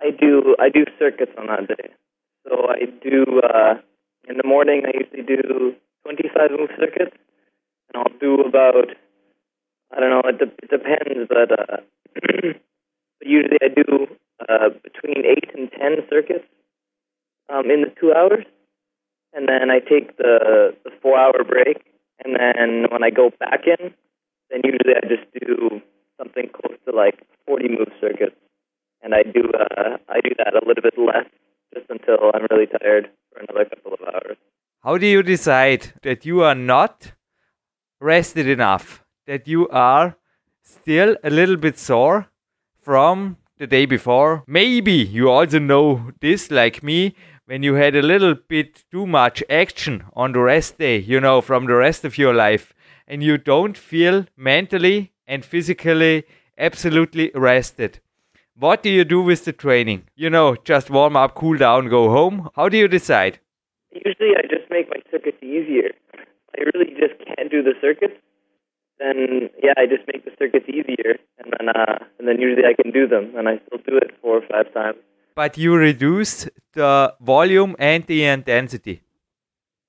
[0.00, 1.88] I do I do circuits on that day.
[2.46, 3.74] So I do uh,
[4.28, 4.82] in the morning.
[4.84, 7.16] I usually do 25 move circuits,
[7.88, 8.92] and I'll do about
[9.94, 10.22] I don't know.
[10.24, 11.76] It, de- it depends, but uh,
[13.22, 14.06] usually I do
[14.48, 16.44] uh, between eight and ten circuits
[17.48, 18.44] um, in the two hours,
[19.32, 21.84] and then I take the the four hour break,
[22.24, 23.94] and then when I go back in,
[24.50, 25.80] then usually I just do
[26.18, 28.36] something close to like 40 move circuits,
[29.02, 31.26] and I do uh, I do that a little bit less
[31.74, 34.36] just until I'm really tired for another couple of hours.
[34.84, 37.12] How do you decide that you are not
[38.00, 40.16] rested enough, that you are
[40.62, 42.26] still a little bit sore
[42.82, 44.44] from the day before?
[44.46, 47.14] Maybe you also know this, like me,
[47.46, 51.40] when you had a little bit too much action on the rest day, you know,
[51.40, 52.74] from the rest of your life,
[53.08, 56.24] and you don't feel mentally and physically
[56.58, 58.00] absolutely rested.
[58.54, 60.02] What do you do with the training?
[60.14, 62.50] You know, just warm up, cool down, go home.
[62.54, 63.40] How do you decide?
[63.90, 65.90] Usually I just make my circuits easier.
[66.54, 68.18] I really just can't do the circuits.
[68.98, 72.74] Then yeah, I just make the circuits easier, and then uh, and then usually I
[72.80, 74.98] can do them, and I still do it four or five times.
[75.34, 78.96] But you reduce the volume and the intensity.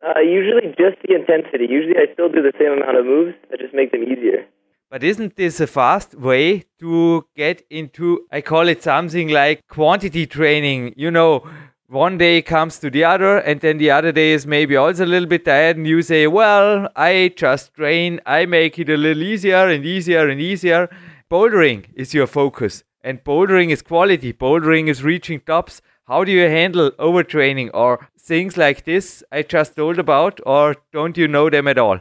[0.06, 1.66] Uh, usually just the intensity.
[1.70, 3.36] Usually I still do the same amount of moves.
[3.52, 4.46] I just make them easier.
[4.90, 10.26] But isn't this a fast way to get into, I call it something like quantity
[10.26, 10.94] training?
[10.96, 11.48] You know,
[11.88, 15.06] one day comes to the other, and then the other day is maybe also a
[15.06, 19.22] little bit tired, and you say, Well, I just train, I make it a little
[19.22, 20.90] easier and easier and easier.
[21.30, 25.82] Bouldering is your focus, and bouldering is quality, bouldering is reaching tops.
[26.08, 31.18] How do you handle overtraining or things like this I just told about, or don't
[31.18, 32.00] you know them at all?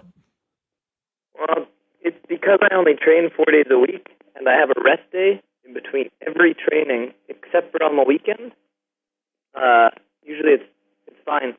[1.38, 1.66] Well,
[2.00, 5.42] it's because I only train four days a week, and I have a rest day
[5.66, 8.52] in between every training except for on the weekend.
[9.54, 9.90] Uh,
[10.24, 10.64] usually it's
[11.06, 11.54] it's fine.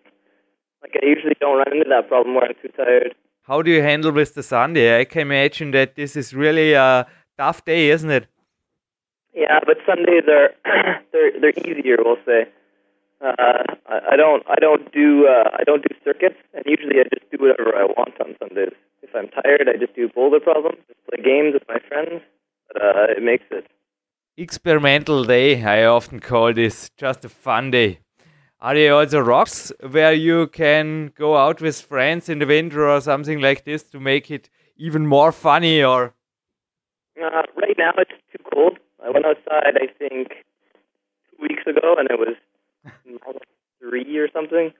[0.82, 3.16] Like I usually don't run into that problem where I'm too tired.
[3.44, 5.00] How do you handle with the Sunday?
[5.00, 7.06] I can imagine that this is really a
[7.38, 8.28] tough day, isn't it?
[9.34, 10.50] Yeah, but Sundays are
[11.12, 11.98] they're they're easier.
[12.00, 12.48] We'll say.
[13.22, 17.04] Uh, I, I don't I don't do uh, I don't do circuits, and usually I
[17.04, 18.74] just do whatever I want on Sundays.
[19.02, 22.22] If I'm tired, I just do boulder problems, just play games with my friends.
[22.68, 23.68] But uh, it makes it.
[24.38, 28.00] Experimental day, I often call this just a fun day.
[28.60, 33.00] Are there also rocks where you can go out with friends in the winter or
[33.00, 36.14] something like this to make it even more funny or
[37.16, 38.78] Uh, right now it's too cold.
[39.02, 40.34] I went outside, I think,
[41.30, 42.36] two weeks ago, and it was
[43.06, 43.44] minus
[43.80, 44.74] three or something.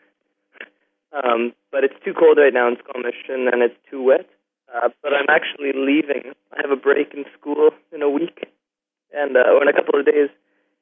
[1.14, 4.28] Um, but it's too cold right now in Squamish, and it's too wet.
[4.74, 6.34] Uh, but I'm actually leaving.
[6.52, 8.48] I have a break in school in a week,
[9.14, 10.30] and uh, or in a couple of days,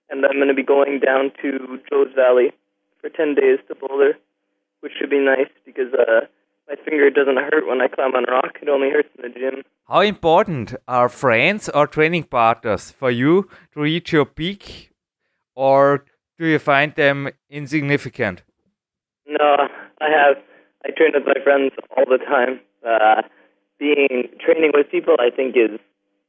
[0.10, 2.52] and I'm going to be going down to Joe's Valley
[3.02, 4.14] for ten days to Boulder,
[4.82, 6.26] which should be nice because uh,
[6.68, 8.58] my finger doesn't hurt when I climb on rock.
[8.62, 9.64] It only hurts in the gym.
[9.88, 14.92] How important are friends or training partners for you to reach your peak,
[15.56, 16.06] or
[16.38, 18.44] do you find them insignificant?
[19.26, 19.68] No,
[20.02, 20.38] I have.
[20.86, 22.60] I train with my friends all the time.
[22.86, 23.22] Uh,
[23.80, 25.80] being training with people, I think, is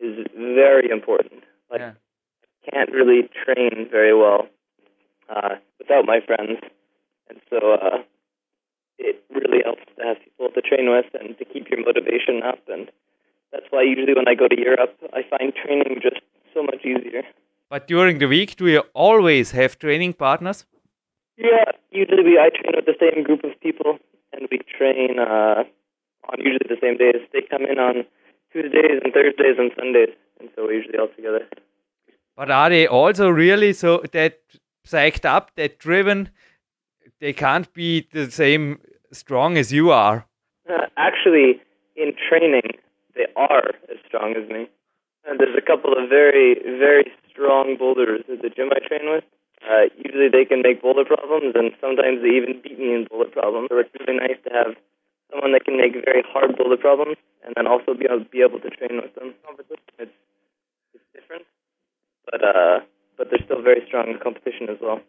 [0.00, 1.44] is very important.
[1.70, 1.92] Like, Yeah.
[2.66, 4.48] I can't really train very well
[5.28, 6.58] uh, without my friends,
[7.28, 7.98] and so uh,
[8.98, 12.60] it really helps to have people to train with and to keep your motivation up.
[12.68, 12.90] And
[13.52, 16.20] that's why usually when I go to Europe, I find training just
[16.54, 17.22] so much easier.
[17.68, 20.64] But during the week, do you always have training partners?
[21.36, 23.98] Yeah, usually we I train with the same group of people,
[24.32, 25.64] and we train uh,
[26.30, 27.20] on usually the same days.
[27.32, 28.04] They come in on
[28.54, 31.40] Tuesdays and Thursdays and Sundays, and so we're usually all together.
[32.36, 34.38] But are they also really so that
[34.86, 36.30] psyched up, that driven?
[37.20, 38.78] They can't be the same
[39.10, 40.26] strong as you are.
[40.70, 41.60] Uh, actually,
[41.96, 42.78] in training,
[43.16, 44.68] they are as strong as me.
[45.26, 49.24] And there's a couple of very, very strong boulders at the gym I train with.
[49.66, 53.30] Uh, usually they can make boulder problems, and sometimes they even beat me in boulder
[53.30, 53.68] problems.
[53.70, 54.76] So it's really nice to have
[55.34, 58.60] someone that can make very hard boulder problems, and then also be able, be able
[58.60, 59.34] to train with them.
[59.98, 60.12] It's,
[60.94, 61.44] it's different,
[62.30, 62.80] but uh,
[63.18, 65.00] but they're still very strong competition as well.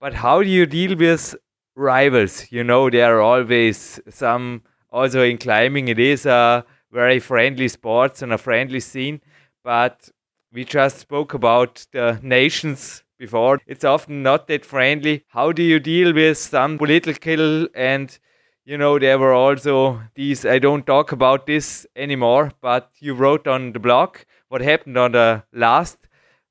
[0.00, 1.36] But how do you deal with
[1.76, 2.50] rivals?
[2.50, 8.22] You know, there are always some, also in climbing, it is a very friendly sports
[8.22, 9.20] and a friendly scene.
[9.62, 10.10] But
[10.52, 13.60] we just spoke about the nations before.
[13.66, 15.24] It's often not that friendly.
[15.28, 18.16] How do you deal with some political and
[18.64, 23.46] you know, there were also these, I don't talk about this anymore, but you wrote
[23.46, 24.16] on the blog
[24.48, 25.98] what happened on the last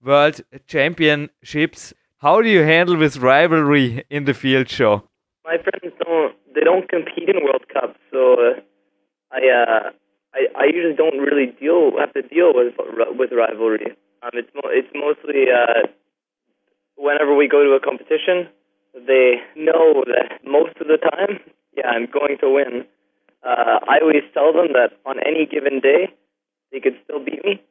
[0.01, 1.93] World Championships.
[2.17, 5.09] How do you handle this rivalry in the field show?
[5.43, 8.61] My friends don't they don't compete in World Cups, so uh,
[9.31, 9.89] I uh,
[10.33, 12.73] I I usually don't really deal have to deal with
[13.17, 13.87] with rivalry.
[14.21, 15.87] Um, it's mo- it's mostly uh,
[16.95, 18.47] whenever we go to a competition,
[18.93, 21.39] they know that most of the time,
[21.77, 22.85] yeah, I'm going to win.
[23.43, 26.13] Uh, I always tell them that on any given day,
[26.71, 27.61] they could still beat me,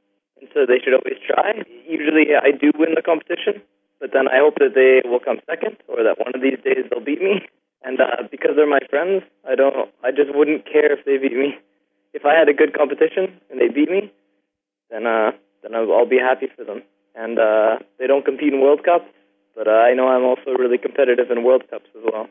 [0.40, 1.64] and so they should always try.
[1.88, 3.62] Usually, I do win the competition,
[4.00, 6.84] but then I hope that they will come second, or that one of these days
[6.90, 7.42] they'll beat me.
[7.84, 9.90] And uh, because they're my friends, I don't.
[10.04, 11.58] I just wouldn't care if they beat me.
[12.14, 14.12] If I had a good competition and they beat me,
[14.90, 16.82] then uh, then I'll, be happy for them.
[17.14, 19.08] And uh, they don't compete in World Cups,
[19.56, 22.28] but uh, I know I'm also really competitive in World Cups as well.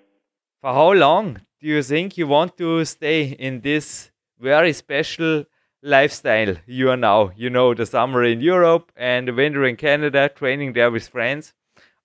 [0.61, 5.45] For how long do you think you want to stay in this very special
[5.81, 7.31] lifestyle you are now?
[7.35, 11.55] You know, the summer in Europe and the winter in Canada, training there with friends,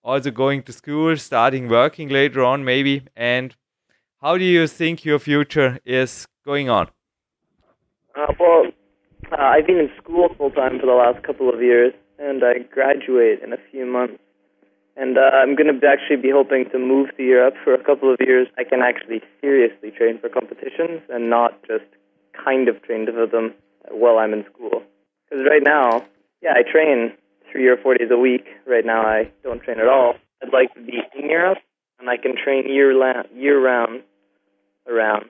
[0.03, 3.03] also going to school, starting working later on, maybe.
[3.15, 3.55] And
[4.23, 6.89] how do you think your future is going on?
[8.15, 8.69] Uh, well,
[9.33, 12.61] uh, I've been in school full time for the last couple of years, and I
[12.73, 14.17] graduate in a few months.
[14.97, 18.13] And uh, I'm going to actually be hoping to move to Europe for a couple
[18.13, 18.49] of years.
[18.57, 21.85] I can actually seriously train for competitions and not just
[22.33, 23.53] kind of train for them
[23.91, 24.83] while I'm in school.
[25.29, 26.05] Because right now,
[26.43, 27.13] yeah, I train
[27.51, 28.47] three or four days a week.
[28.67, 30.15] Right now, I don't train at all.
[30.43, 31.59] I'd like to be in Europe,
[31.99, 34.03] and I can train year la- year round
[34.89, 35.27] around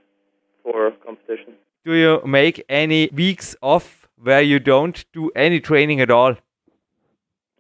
[0.62, 1.56] for competitions.
[1.84, 6.36] Do you make any weeks off where you don't do any training at all?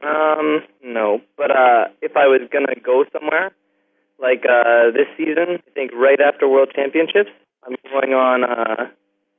[0.02, 1.20] Um, no.
[1.36, 3.52] But uh, if I was gonna go somewhere,
[4.20, 7.30] like uh, this season, I think right after World Championships,
[7.64, 8.86] I'm going on uh,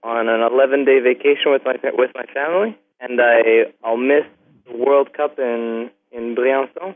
[0.03, 4.25] on an 11 day vacation with my with my family, and I I'll miss
[4.69, 6.95] the World Cup in in Briançon.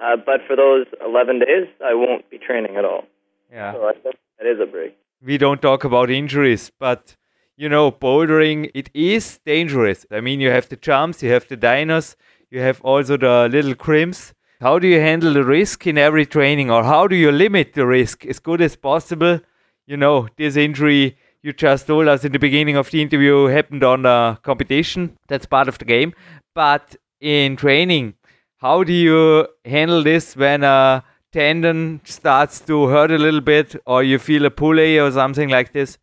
[0.00, 3.04] Uh, but for those 11 days, I won't be training at all.
[3.50, 3.72] Yeah.
[3.72, 4.96] So I think that is a break.
[5.20, 7.16] we don't talk about injuries, but
[7.56, 10.06] you know, bouldering it is dangerous.
[10.12, 12.14] I mean, you have the jumps, you have the dinos,
[12.50, 14.34] you have also the little crimps.
[14.60, 17.86] How do you handle the risk in every training, or how do you limit the
[17.86, 19.40] risk as good as possible?
[19.86, 23.84] You know, this injury you just told us in the beginning of the interview happened
[23.84, 25.16] on a competition.
[25.28, 26.12] That's part of the game.
[26.54, 28.14] But in training,
[28.56, 34.02] how do you handle this when a tendon starts to hurt a little bit, or
[34.02, 35.98] you feel a pulley or something like this?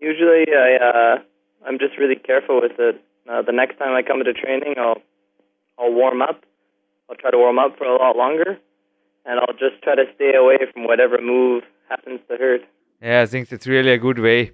[0.00, 1.18] Usually, I uh,
[1.66, 3.02] I'm just really careful with it.
[3.28, 5.00] Uh, the next time I come into training, I'll
[5.78, 6.44] I'll warm up.
[7.10, 8.58] I'll try to warm up for a lot longer,
[9.24, 12.62] and I'll just try to stay away from whatever move happens to hurt.
[13.02, 14.52] Yeah, I think that's really a good way.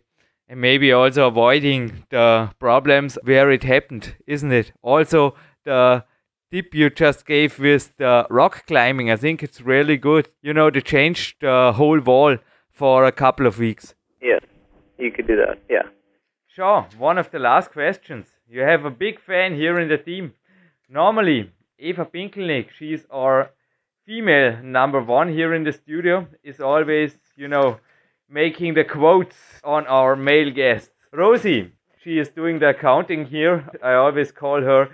[0.49, 4.73] And maybe also avoiding the problems where it happened, isn't it?
[4.83, 6.05] Also, the
[6.51, 10.29] tip you just gave with the rock climbing, I think it's really good.
[10.43, 12.37] You know, to change the whole wall
[12.71, 13.95] for a couple of weeks.
[14.21, 14.43] Yes,
[14.99, 15.59] you could do that.
[15.71, 15.89] Yeah.
[16.49, 16.87] Sure.
[16.99, 18.27] One of the last questions.
[18.53, 20.35] You have a big fan here in the team.
[20.87, 23.51] Normally, Eva Pinkelnick, she's our
[24.05, 27.79] female number one here in the studio, is always, you know,
[28.29, 30.91] making the quotes on our male guests.
[31.15, 31.73] Rosie,
[32.05, 33.67] she is doing the accounting here.
[33.83, 34.91] I always call her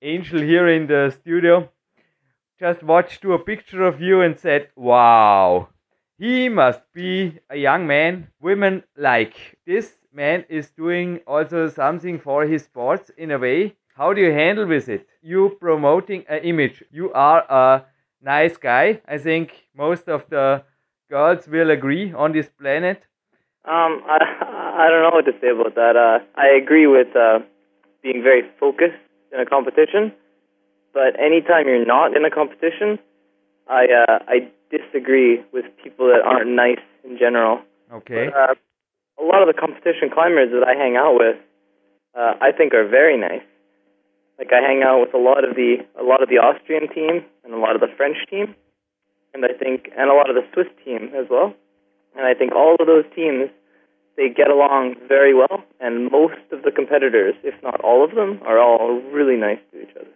[0.00, 1.70] Angel here in the studio.
[2.60, 5.70] Just watched to a picture of you and said, Wow,
[6.18, 9.58] he must be a young man women like.
[9.66, 13.76] This man is doing also something for his sports in a way.
[13.96, 15.06] How do you handle with it?
[15.22, 16.82] You promoting an image.
[16.90, 17.84] You are a
[18.22, 19.00] nice guy.
[19.06, 20.64] I think most of the
[21.10, 23.02] girls will agree on this planet.
[23.64, 24.18] Um, I
[24.82, 25.96] I don't know what to say about that.
[25.96, 27.40] Uh, I agree with uh,
[28.02, 28.98] being very focused
[29.32, 30.12] in a competition,
[30.92, 32.98] but anytime you're not in a competition,
[33.68, 37.60] I uh, I disagree with people that aren't nice in general.
[37.92, 38.30] Okay.
[38.30, 38.54] But, uh,
[39.22, 41.36] a lot of the competition climbers that I hang out with,
[42.18, 43.46] uh, I think are very nice.
[44.38, 47.24] Like I hang out with a lot of the a lot of the Austrian team
[47.44, 48.54] and a lot of the French team,
[49.32, 51.54] and I think and a lot of the Swiss team as well.
[52.16, 53.50] And I think all of those teams
[54.16, 58.40] they get along very well, and most of the competitors, if not all of them,
[58.44, 60.08] are all really nice to each other.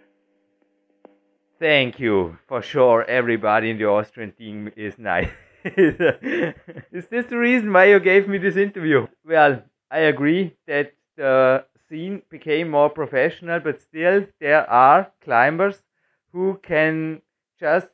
[1.58, 2.36] Thank you.
[2.46, 5.30] For sure, everybody in the Austrian team is nice.
[6.92, 9.06] is this the reason why you gave me this interview?
[9.24, 15.82] Well, I agree that the scene became more professional, but still there are climbers
[16.32, 17.20] who can
[17.58, 17.88] just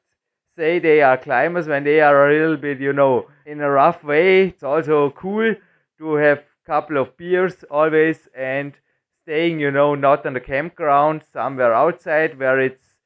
[0.56, 4.04] say they are climbers when they are a little bit, you know, in a rough
[4.04, 4.48] way.
[4.48, 5.54] It's also cool
[5.98, 8.74] to have a couple of beers always and
[9.22, 12.96] staying, you know, not on the campground, somewhere outside where it's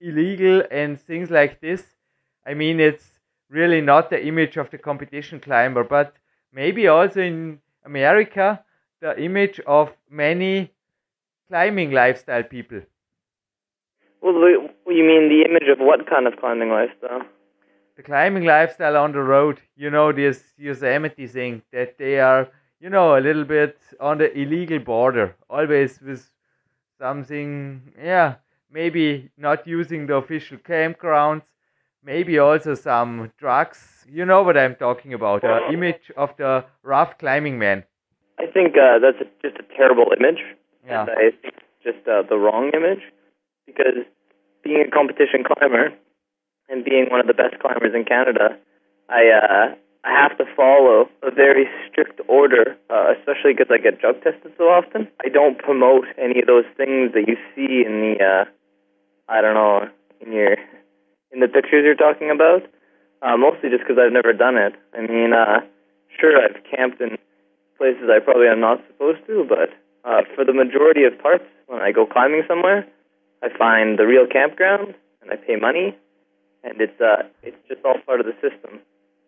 [0.00, 1.84] illegal and things like this.
[2.44, 3.15] I mean, it's
[3.48, 6.14] really not the image of the competition climber, but
[6.52, 8.64] maybe also in America,
[9.00, 10.72] the image of many
[11.48, 12.80] climbing lifestyle people.
[14.22, 17.22] Well, you mean the image of what kind of climbing lifestyle?
[17.96, 22.48] The climbing lifestyle on the road, you know, this Yosemite thing, that they are,
[22.80, 26.28] you know, a little bit on the illegal border, always with
[26.98, 28.34] something, yeah,
[28.70, 31.44] maybe not using the official campgrounds,
[32.06, 34.06] maybe also some drugs.
[34.08, 37.84] You know what I'm talking about, the image of the rough climbing man.
[38.38, 40.40] I think uh, that's a, just a terrible image.
[40.86, 41.02] Yeah.
[41.02, 43.02] And I think just uh, the wrong image
[43.66, 44.06] because
[44.62, 45.92] being a competition climber
[46.68, 48.56] and being one of the best climbers in Canada,
[49.08, 54.00] I uh, I have to follow a very strict order, uh, especially because I get
[54.00, 55.08] drug tested so often.
[55.24, 58.44] I don't promote any of those things that you see in the uh,
[59.28, 59.88] I don't know
[60.20, 60.56] in your
[61.32, 62.62] in the pictures you're talking about.
[63.22, 64.74] Uh, mostly just because I've never done it.
[64.92, 65.60] I mean, uh,
[66.20, 67.16] sure I've camped in
[67.78, 69.70] places I probably am not supposed to, but
[70.04, 72.86] uh, for the majority of parts, when I go climbing somewhere,
[73.42, 75.96] I find the real campground and I pay money,
[76.62, 78.80] and it's uh, it's just all part of the system.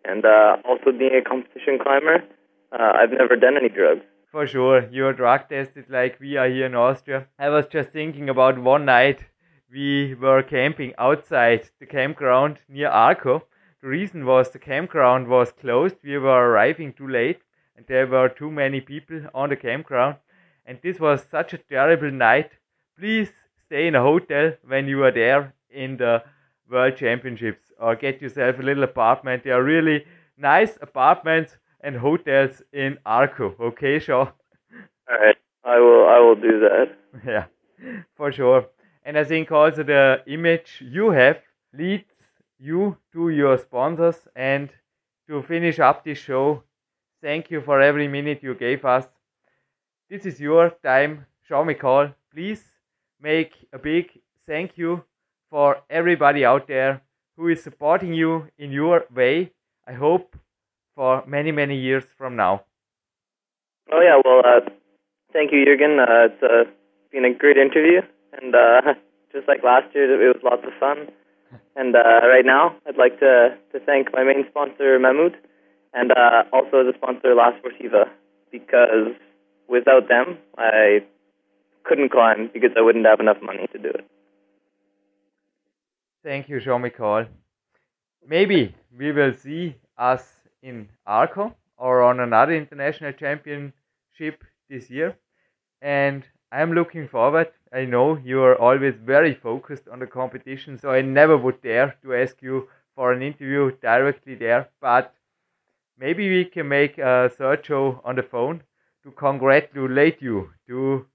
[0.05, 2.23] And uh, also being a competition climber,
[2.71, 4.01] uh, I've never done any drugs.
[4.31, 7.27] For sure, you're drug tested like we are here in Austria.
[7.37, 9.25] I was just thinking about one night
[9.71, 13.43] we were camping outside the campground near Arco.
[13.81, 15.97] The reason was the campground was closed.
[16.03, 17.41] We were arriving too late
[17.75, 20.15] and there were too many people on the campground.
[20.65, 22.51] And this was such a terrible night.
[22.97, 23.31] Please
[23.65, 26.23] stay in a hotel when you are there in the
[26.69, 29.43] World Championships or get yourself a little apartment.
[29.43, 30.05] There are really
[30.37, 33.55] nice apartments and hotels in Arco.
[33.59, 34.33] Okay, sure.
[35.09, 36.07] All right, I will.
[36.07, 36.87] I will do that.
[37.25, 37.45] yeah,
[38.15, 38.65] for sure.
[39.03, 41.39] And I think also the image you have
[41.73, 42.05] leads
[42.59, 44.27] you to your sponsors.
[44.35, 44.69] And
[45.27, 46.63] to finish up this show,
[47.21, 49.05] thank you for every minute you gave us.
[50.09, 52.13] This is your time, Sean McColl.
[52.33, 52.63] Please
[53.21, 54.09] make a big
[54.47, 55.03] thank you
[55.49, 57.01] for everybody out there
[57.37, 59.51] who is supporting you in your way.
[59.87, 60.35] I hope
[60.95, 62.63] for many, many years from now.
[63.91, 64.61] Oh yeah, well, uh,
[65.33, 65.99] thank you, Jürgen.
[65.99, 66.69] Uh, it's uh,
[67.11, 68.01] been a great interview,
[68.33, 68.93] and uh,
[69.31, 71.07] just like last year, it was lots of fun.
[71.75, 75.35] And uh, right now, I'd like to to thank my main sponsor, Mammut,
[75.93, 78.05] and uh, also the sponsor, La Sportiva,
[78.51, 79.13] because
[79.67, 81.03] without them, I
[81.83, 84.05] couldn't climb because I wouldn't have enough money to do it.
[86.23, 87.27] Thank you, Sean McColl.
[88.27, 90.23] Maybe we will see us
[90.61, 95.15] in Arco or on another international championship this year.
[95.81, 97.51] And I'm looking forward.
[97.71, 101.95] I know you are always very focused on the competition, so I never would dare
[102.01, 104.69] to ask you for an interview directly there.
[104.81, 105.13] But
[105.97, 108.63] maybe we can make a third show on the phone
[109.03, 111.05] to congratulate you to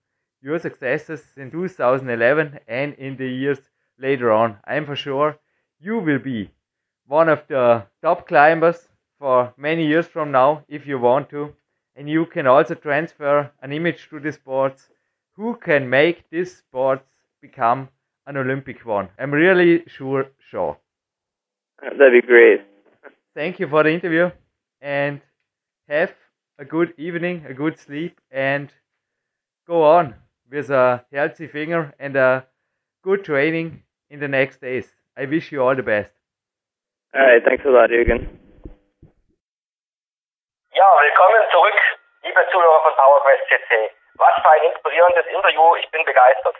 [0.40, 3.58] your successes in 2011 and in the years
[3.98, 4.58] later on.
[4.64, 5.38] I'm for sure
[5.80, 6.50] you will be
[7.06, 11.54] one of the top climbers for many years from now if you want to.
[11.96, 14.88] And you can also transfer an image to the sports
[15.36, 17.08] who can make this sports
[17.40, 17.88] become
[18.26, 19.08] an Olympic one.
[19.18, 20.78] I'm really sure, sure.
[21.82, 22.60] That'd be great.
[23.34, 24.30] Thank you for the interview
[24.80, 25.20] and
[25.88, 26.14] have
[26.58, 28.70] a good evening, a good sleep, and
[29.66, 30.14] go on
[30.50, 32.46] with a healthy finger and a
[33.02, 34.86] good training in the next days.
[35.16, 36.10] I wish you all the best.
[37.14, 38.40] All right, thanks a lot, Jürgen.
[40.74, 41.78] Ja, willkommen zurück,
[42.22, 44.03] liebe Zuhörer von PowerQuest CC.
[44.16, 46.56] Was für ein inspirierendes Interview, ich bin begeistert.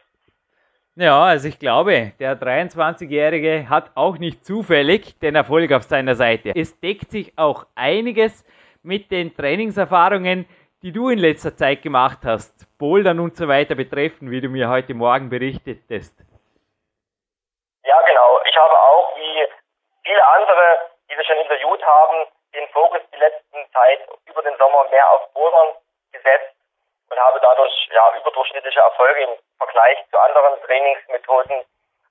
[0.96, 6.52] Ja, also ich glaube, der 23-Jährige hat auch nicht zufällig den Erfolg auf seiner Seite.
[6.55, 8.44] Es deckt sich auch einiges
[8.82, 10.46] mit den Trainingserfahrungen,
[10.82, 14.68] die du in letzter Zeit gemacht hast, Bouldern und so weiter betreffen, wie du mir
[14.68, 16.14] heute Morgen berichtetest.
[17.84, 18.40] Ja, genau.
[18.44, 19.48] Ich habe auch, wie
[20.05, 20.78] viele andere,
[21.11, 23.98] die wir schon interviewt haben, den Fokus die letzten Zeit
[24.30, 25.74] über den Sommer mehr auf Bouldern
[26.12, 26.53] gesetzt
[27.11, 31.64] und habe dadurch ja überdurchschnittliche Erfolge im Vergleich zu anderen Trainingsmethoden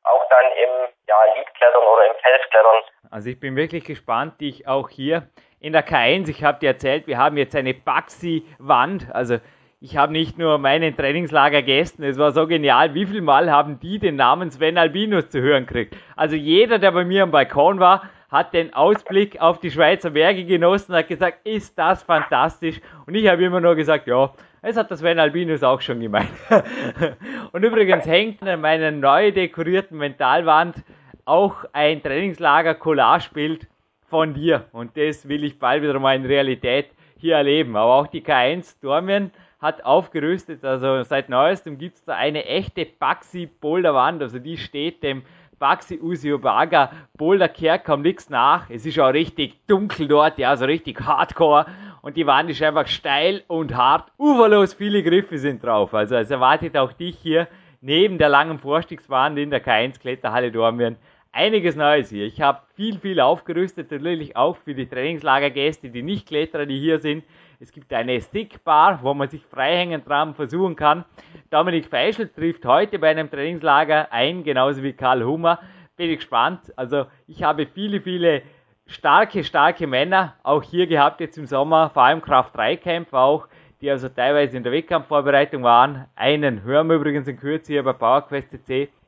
[0.03, 2.83] auch dann im ja, Leadklettern oder im Felsklettern.
[3.09, 5.27] Also ich bin wirklich gespannt, dich auch hier
[5.59, 9.37] in der K1, ich habe dir erzählt, wir haben jetzt eine Baxi-Wand, also
[9.79, 13.79] ich habe nicht nur meinen Trainingslager Gästen, es war so genial, wie viel Mal haben
[13.79, 15.95] die den Namen Sven Albinus zu hören gekriegt.
[16.15, 20.45] Also jeder, der bei mir am Balkon war, hat den Ausblick auf die Schweizer Berge
[20.45, 22.81] genossen, hat gesagt, ist das fantastisch.
[23.05, 24.31] Und ich habe immer nur gesagt, ja,
[24.63, 26.29] es hat das Sven Albinus auch schon gemeint.
[27.51, 30.77] Und übrigens hängt an meiner neu dekorierten Mentalwand
[31.25, 33.67] auch ein Trainingslager Collage-Bild
[34.07, 34.65] von dir.
[34.71, 36.87] Und das will ich bald wieder mal in Realität
[37.17, 37.75] hier erleben.
[37.75, 40.63] Aber auch die K1 Dormien hat aufgerüstet.
[40.63, 44.21] Also seit neuestem gibt es da eine echte Baxi-Boulderwand.
[44.21, 45.23] Also die steht dem
[45.63, 48.69] Baxi Usiobaga Boulder kehrt kaum nichts nach.
[48.69, 51.65] Es ist auch richtig dunkel dort, ja, so richtig hardcore.
[52.01, 54.11] Und die Wand ist einfach steil und hart.
[54.17, 55.93] Uferlos viele Griffe sind drauf.
[55.93, 57.47] Also es erwartet auch dich hier
[57.79, 60.97] neben der langen Vorstiegswand in der K1 Kletterhalle Dormien
[61.31, 62.25] einiges Neues hier.
[62.25, 66.99] Ich habe viel, viel aufgerüstet, natürlich auch für die Trainingslagergäste, die nicht Kletterer, die hier
[66.99, 67.23] sind.
[67.63, 71.05] Es gibt eine Stickbar, wo man sich freihängend dran versuchen kann.
[71.49, 75.59] Dominik Feischl trifft heute bei einem Trainingslager ein, genauso wie Karl Hummer.
[75.95, 76.59] Bin ich gespannt.
[76.75, 78.41] Also ich habe viele, viele
[78.85, 83.47] starke, starke Männer auch hier gehabt jetzt im Sommer, vor allem Kraft-3-Kämpfer auch,
[83.79, 86.09] die also teilweise in der Wettkampfvorbereitung waren.
[86.17, 88.59] Einen hören wir übrigens in Kürze hier bei PowerQuest.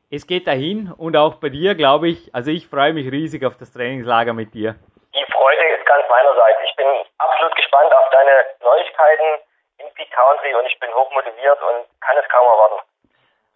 [0.08, 2.34] Es geht dahin und auch bei dir, glaube ich.
[2.34, 4.76] Also ich freue mich riesig auf das Trainingslager mit dir.
[5.12, 6.55] Die Freude ist ganz meinerseits.
[6.76, 8.30] Ich bin absolut gespannt auf deine
[8.62, 9.40] Neuigkeiten
[9.78, 12.84] in Peak Country und ich bin hochmotiviert und kann es kaum erwarten.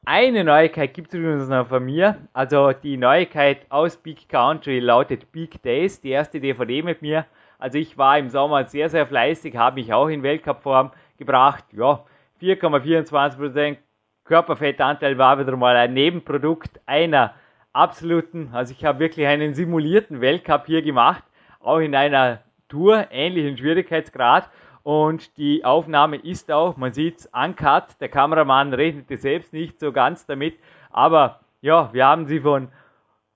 [0.06, 2.16] Eine Neuigkeit gibt es übrigens noch von mir.
[2.32, 7.26] Also die Neuigkeit aus Peak Country lautet Peak Days, die erste DVD mit mir.
[7.58, 11.64] Also ich war im Sommer sehr, sehr fleißig, habe mich auch in Weltcupform gebracht.
[11.72, 12.02] Ja,
[12.40, 13.76] 4,24%
[14.24, 17.34] Körperfettanteil war wieder mal ein Nebenprodukt einer
[17.74, 21.22] absoluten, also ich habe wirklich einen simulierten Weltcup hier gemacht,
[21.60, 22.40] auch in einer
[22.70, 24.48] Tour, ähnlichen Schwierigkeitsgrad.
[24.82, 28.00] Und die Aufnahme ist auch, man sieht es, uncut.
[28.00, 30.58] Der Kameramann rechnete selbst nicht so ganz damit.
[30.88, 32.68] Aber ja, wir haben sie von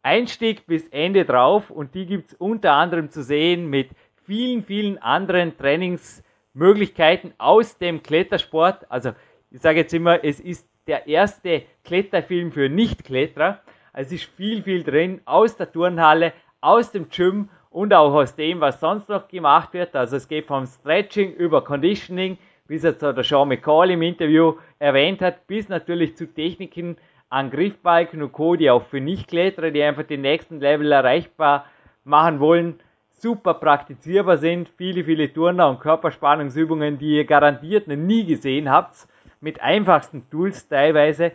[0.03, 3.91] Einstieg bis Ende drauf und die gibt es unter anderem zu sehen mit
[4.25, 8.91] vielen, vielen anderen Trainingsmöglichkeiten aus dem Klettersport.
[8.91, 9.13] Also
[9.51, 13.61] ich sage jetzt immer, es ist der erste Kletterfilm für Nicht-Kletterer.
[13.93, 18.37] Also es ist viel, viel drin aus der Turnhalle, aus dem Gym und auch aus
[18.37, 19.97] dem, was sonst noch gemacht wird.
[19.97, 24.55] Also es geht vom Stretching über Conditioning, wie es jetzt der Sean McCall im Interview
[24.79, 26.97] erwähnt hat, bis natürlich zu Techniken
[27.31, 31.67] an Griffbalken und Co., die auch für Nichtkletterer, die einfach den nächsten Level erreichbar
[32.05, 32.79] machen wollen,
[33.11, 34.71] super praktizierbar sind.
[34.77, 39.09] Viele, viele Turner und Körperspannungsübungen, die ihr garantiert noch nie gesehen habt,
[39.41, 41.33] mit einfachsten Tools teilweise.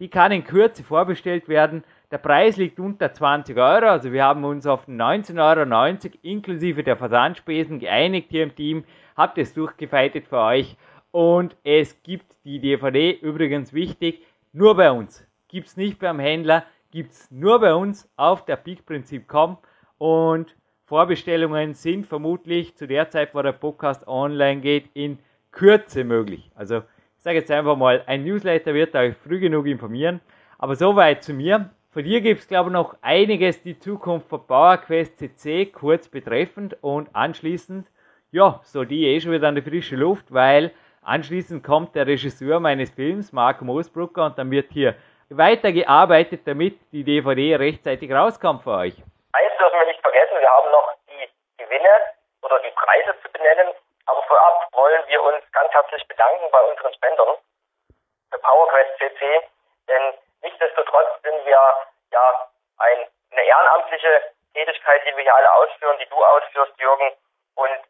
[0.00, 1.84] Die kann in Kürze vorbestellt werden.
[2.12, 5.38] Der Preis liegt unter 20 Euro, also wir haben uns auf 19,90
[6.04, 8.84] Euro inklusive der Versandspesen geeinigt hier im Team.
[9.16, 10.76] Habt es durchgefeitet für euch
[11.10, 15.26] und es gibt die DVD, übrigens wichtig, nur bei uns.
[15.48, 19.56] Gibt es nicht beim Händler, gibt es nur bei uns auf der Peakprinzip.com
[19.96, 20.54] und
[20.84, 25.18] Vorbestellungen sind vermutlich zu der Zeit, wo der Podcast online geht, in
[25.50, 26.50] Kürze möglich.
[26.54, 26.82] Also
[27.16, 30.20] ich sage jetzt einfach mal, ein Newsletter wird euch früh genug informieren.
[30.58, 31.70] Aber soweit zu mir.
[31.92, 36.74] Von dir gibt es, glaube ich, noch einiges die Zukunft von PowerQuest CC kurz betreffend
[36.80, 37.86] und anschließend,
[38.30, 40.72] ja, so die eh schon wieder an die frische Luft, weil
[41.02, 44.94] anschließend kommt der Regisseur meines Films, Marco Moosbrucker, und dann wird hier
[45.28, 48.96] weitergearbeitet, damit die DVD rechtzeitig rauskommt für euch.
[49.36, 51.28] Eins dürfen wir nicht vergessen, wir haben noch die
[51.62, 51.92] Gewinne
[52.40, 53.68] oder die Preise zu benennen,
[54.06, 57.36] aber vorab wollen wir uns ganz herzlich bedanken bei unseren Spendern
[58.32, 59.44] für PowerQuest CC,
[59.88, 61.74] denn nichtsdestotrotz sind wir
[62.10, 64.22] ja ein, eine ehrenamtliche
[64.54, 67.12] Tätigkeit, die wir hier alle ausführen, die du ausführst, Jürgen,
[67.54, 67.80] und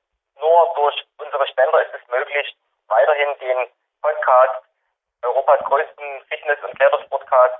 [0.40, 2.56] nur durch unsere Spender ist es möglich,
[2.88, 3.68] weiterhin den
[4.00, 4.64] Podcast
[5.22, 7.58] Europas größten Fitness- und Klettersportcast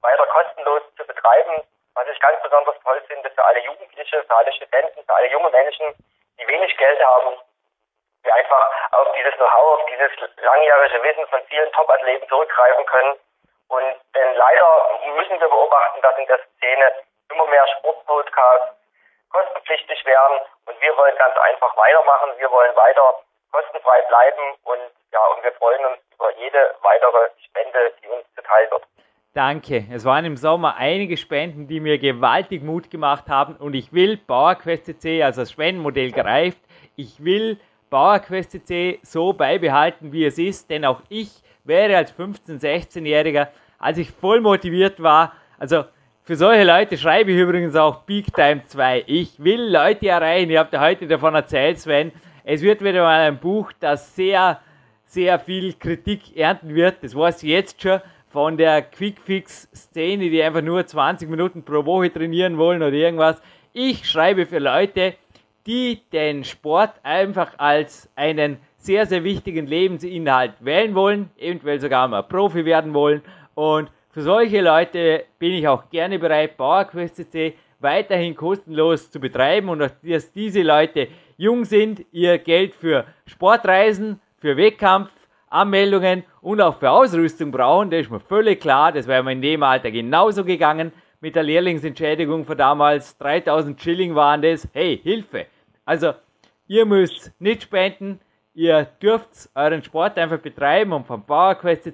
[0.00, 1.62] weiter kostenlos zu betreiben.
[1.94, 5.50] Was ich ganz besonders toll finde für alle Jugendliche, für alle Studenten, für alle junge
[5.50, 5.94] Menschen,
[6.38, 7.38] die wenig Geld haben,
[8.24, 13.18] die einfach auf dieses Know-how, auf dieses langjährige Wissen von vielen Top-Athleten zurückgreifen können.
[13.68, 14.68] Und denn leider
[15.16, 16.92] müssen wir beobachten, dass in der Szene
[17.30, 18.76] immer mehr Sportpodcasts
[19.30, 22.30] kostenpflichtig werden und wir wollen ganz einfach weitermachen.
[22.38, 24.80] Wir wollen weiter kostenfrei bleiben und
[25.12, 28.82] ja, und wir freuen uns über jede weitere Spende, die uns zuteil wird.
[29.34, 29.84] Danke.
[29.92, 34.16] Es waren im Sommer einige Spenden, die mir gewaltig Mut gemacht haben und ich will
[34.16, 36.62] PowerQuest CC, also das Spendenmodell greift.
[36.96, 37.60] Ich will
[37.90, 41.30] PowerQuest CC so beibehalten, wie es ist, denn auch ich
[41.64, 45.84] wäre als 15-, 16-Jähriger, als ich voll motiviert war, also
[46.26, 49.04] für solche Leute schreibe ich übrigens auch Big Time 2.
[49.06, 50.50] Ich will Leute erreichen.
[50.50, 52.10] Ihr habt ja heute davon erzählt, Sven.
[52.42, 54.60] Es wird wieder mal ein Buch, das sehr,
[55.04, 56.96] sehr viel Kritik ernten wird.
[57.02, 62.12] Das weiß ich jetzt schon von der Quickfix-Szene, die einfach nur 20 Minuten pro Woche
[62.12, 63.40] trainieren wollen oder irgendwas.
[63.72, 65.14] Ich schreibe für Leute,
[65.66, 72.22] die den Sport einfach als einen sehr, sehr wichtigen Lebensinhalt wählen wollen, eventuell sogar mal
[72.22, 73.22] Profi werden wollen
[73.54, 79.68] und für solche Leute bin ich auch gerne bereit, PowerQuest CC weiterhin kostenlos zu betreiben
[79.68, 85.10] und dass diese Leute jung sind, ihr Geld für Sportreisen, für Wettkampf,
[85.50, 89.42] Anmeldungen und auch für Ausrüstung brauchen, das ist mir völlig klar, das wäre mir in
[89.42, 90.92] dem Alter genauso gegangen.
[91.20, 94.68] Mit der Lehrlingsentschädigung von damals 3000 Schilling waren das.
[94.72, 95.46] Hey, Hilfe!
[95.86, 96.14] Also,
[96.66, 98.20] ihr müsst nicht spenden,
[98.54, 101.92] ihr dürft euren Sport einfach betreiben und vom PowerQuest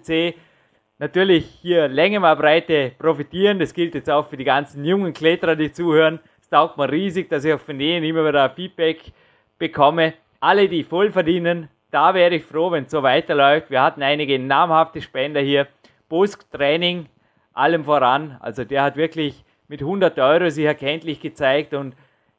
[0.99, 3.59] natürlich hier Länge mal Breite profitieren.
[3.59, 6.20] Das gilt jetzt auch für die ganzen jungen Kletterer, die zuhören.
[6.40, 9.12] Es taugt mir riesig, dass ich auch von denen immer wieder Feedback
[9.59, 10.14] bekomme.
[10.40, 13.70] Alle, die voll verdienen, da wäre ich froh, wenn es so weiterläuft.
[13.70, 15.66] Wir hatten einige namhafte Spender hier.
[16.09, 17.11] Busk Training,
[17.53, 18.38] allem voran.
[18.40, 21.95] Also der hat wirklich mit 100 Euro sich erkenntlich gezeigt und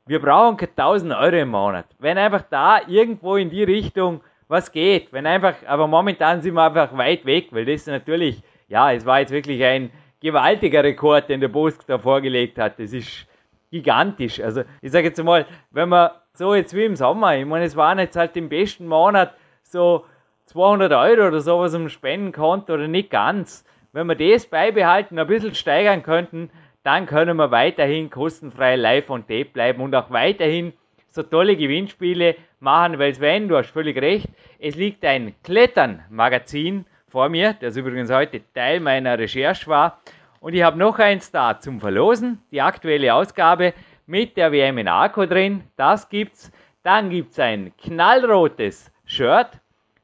[0.05, 1.85] wir brauchen keine 1000 Euro im Monat.
[1.99, 6.63] Wenn einfach da irgendwo in die Richtung was geht, wenn einfach, aber momentan sind wir
[6.63, 8.43] einfach weit weg, weil das natürlich
[8.73, 12.79] ja, es war jetzt wirklich ein gewaltiger Rekord, den der Bosk da vorgelegt hat.
[12.79, 13.27] Das ist
[13.69, 14.39] gigantisch.
[14.39, 17.75] Also ich sage jetzt mal, wenn man so jetzt wie im Sommer, ich meine, es
[17.75, 20.05] waren jetzt halt im besten Monat so
[20.45, 23.63] 200 Euro oder sowas um Spendenkonto oder nicht ganz.
[23.91, 26.49] Wenn wir das beibehalten, ein bisschen steigern könnten,
[26.83, 30.73] dann können wir weiterhin kostenfrei live on tape bleiben und auch weiterhin
[31.07, 34.27] so tolle Gewinnspiele machen, weil Sven, du hast völlig recht,
[34.59, 40.01] es liegt ein Klettern-Magazin vor mir, das übrigens heute Teil meiner Recherche war.
[40.39, 43.73] Und ich habe noch eins da zum Verlosen, die aktuelle Ausgabe
[44.05, 45.63] mit der WM in Arco drin.
[45.77, 46.51] Das gibt's.
[46.83, 49.51] Dann gibt es ein knallrotes Shirt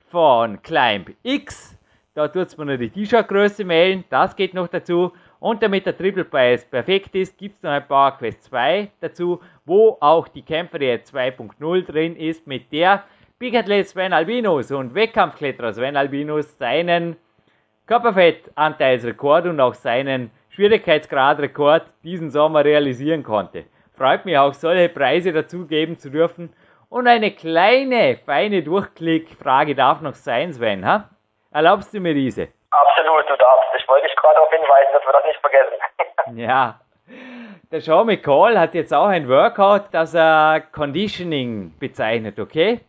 [0.09, 1.77] von Climb X.
[2.13, 4.05] Da tut man nur die T-Shirt-Größe mailen.
[4.09, 5.11] Das geht noch dazu.
[5.39, 9.41] Und damit der Triple Preis perfekt ist, gibt es noch ein paar Quest 2 dazu,
[9.65, 13.03] wo auch die Kämpferie 2.0 drin ist, mit der
[13.39, 17.15] Bigathlet Sven Albinus und Wettkampfkletterer Sven Albinus seinen
[17.87, 23.63] Körperfettanteilsrekord und auch seinen Schwierigkeitsgradrekord diesen Sommer realisieren konnte.
[23.95, 26.53] Freut mich auch, solche Preise dazugeben zu dürfen.
[26.89, 30.85] Und eine kleine, feine Durchklickfrage darf noch sein, Sven.
[30.85, 31.09] Ha?
[31.51, 32.49] Erlaubst du mir diese?
[32.71, 33.58] Absolut, du darfst.
[33.89, 36.37] Ich wollte dich gerade darauf hinweisen, dass wir das nicht vergessen.
[36.39, 36.79] ja.
[37.71, 42.81] Der Sean McCall hat jetzt auch ein Workout, das er Conditioning bezeichnet, okay?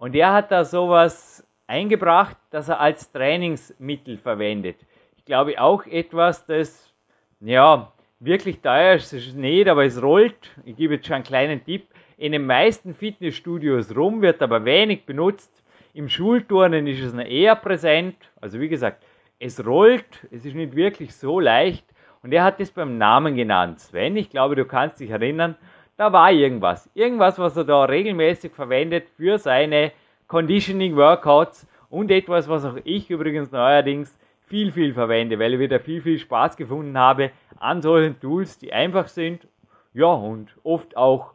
[0.00, 4.80] Und er hat da sowas eingebracht, das er als Trainingsmittel verwendet.
[5.16, 6.92] Ich glaube auch etwas, das,
[7.38, 10.50] ja, wirklich teuer ist es nicht, aber es rollt.
[10.64, 11.86] Ich gebe jetzt schon einen kleinen Tipp.
[12.16, 15.62] In den meisten Fitnessstudios rum, wird aber wenig benutzt.
[15.94, 18.16] Im Schulturnen ist es noch eher präsent.
[18.40, 19.04] Also wie gesagt,
[19.40, 21.84] es rollt, es ist nicht wirklich so leicht.
[22.22, 23.80] Und er hat es beim Namen genannt.
[23.80, 25.56] Sven, ich glaube, du kannst dich erinnern,
[25.96, 26.88] da war irgendwas.
[26.94, 29.92] Irgendwas, was er da regelmäßig verwendet für seine
[30.28, 34.16] Conditioning Workouts und etwas, was auch ich übrigens neuerdings
[34.46, 38.72] viel, viel verwende, weil ich wieder viel, viel Spaß gefunden habe an solchen Tools, die
[38.72, 39.48] einfach sind,
[39.94, 41.32] ja, und oft auch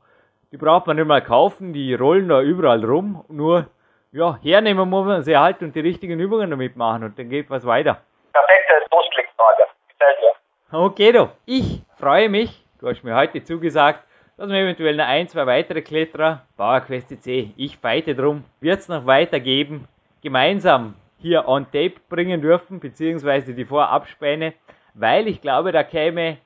[0.52, 3.26] Die braucht man nicht mal kaufen, die rollen da überall rum.
[3.28, 3.68] Nur,
[4.16, 7.50] ja, hernehmen muss man sie halt und die richtigen Übungen damit machen und dann geht
[7.50, 7.98] was weiter.
[8.32, 9.64] Perfekte Durchklicksfrage.
[9.90, 10.80] Gefällt mir.
[10.80, 11.30] Okay, du.
[11.46, 14.00] Ich freue mich, du hast mir heute zugesagt,
[14.38, 18.88] dass wir eventuell noch ein, zwei weitere Kletterer, PowerQuest C, ich feite drum, wird es
[18.88, 19.88] noch weitergeben,
[20.24, 24.54] gemeinsam hier on tape bringen dürfen, beziehungsweise die Vorabspäne,
[24.94, 26.38] weil ich glaube, da käme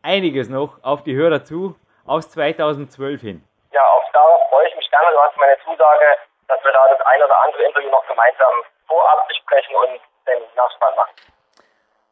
[0.00, 1.74] einiges noch auf die Hörer zu,
[2.06, 3.42] aus 2012 hin.
[3.72, 5.08] Ja, auf darauf freue ich mich gerne.
[5.10, 6.06] Du hast meine Zusage,
[6.48, 10.94] dass wir da das ein oder andere Interview noch gemeinsam vorab besprechen und den Nachspann
[10.96, 11.12] machen.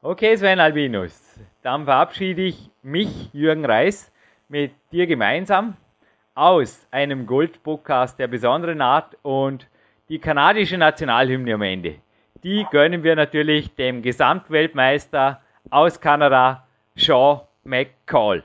[0.02, 4.12] Okay, Sven Albinus, dann verabschiede ich mich, Jürgen Reis,
[4.48, 5.76] mit dir gemeinsam
[6.34, 9.68] aus einem Gold-Podcast der besonderen Art und
[10.08, 12.00] die kanadische Nationalhymne am Ende.
[12.42, 18.44] Die gönnen wir natürlich dem Gesamtweltmeister aus Kanada, Sean McCall.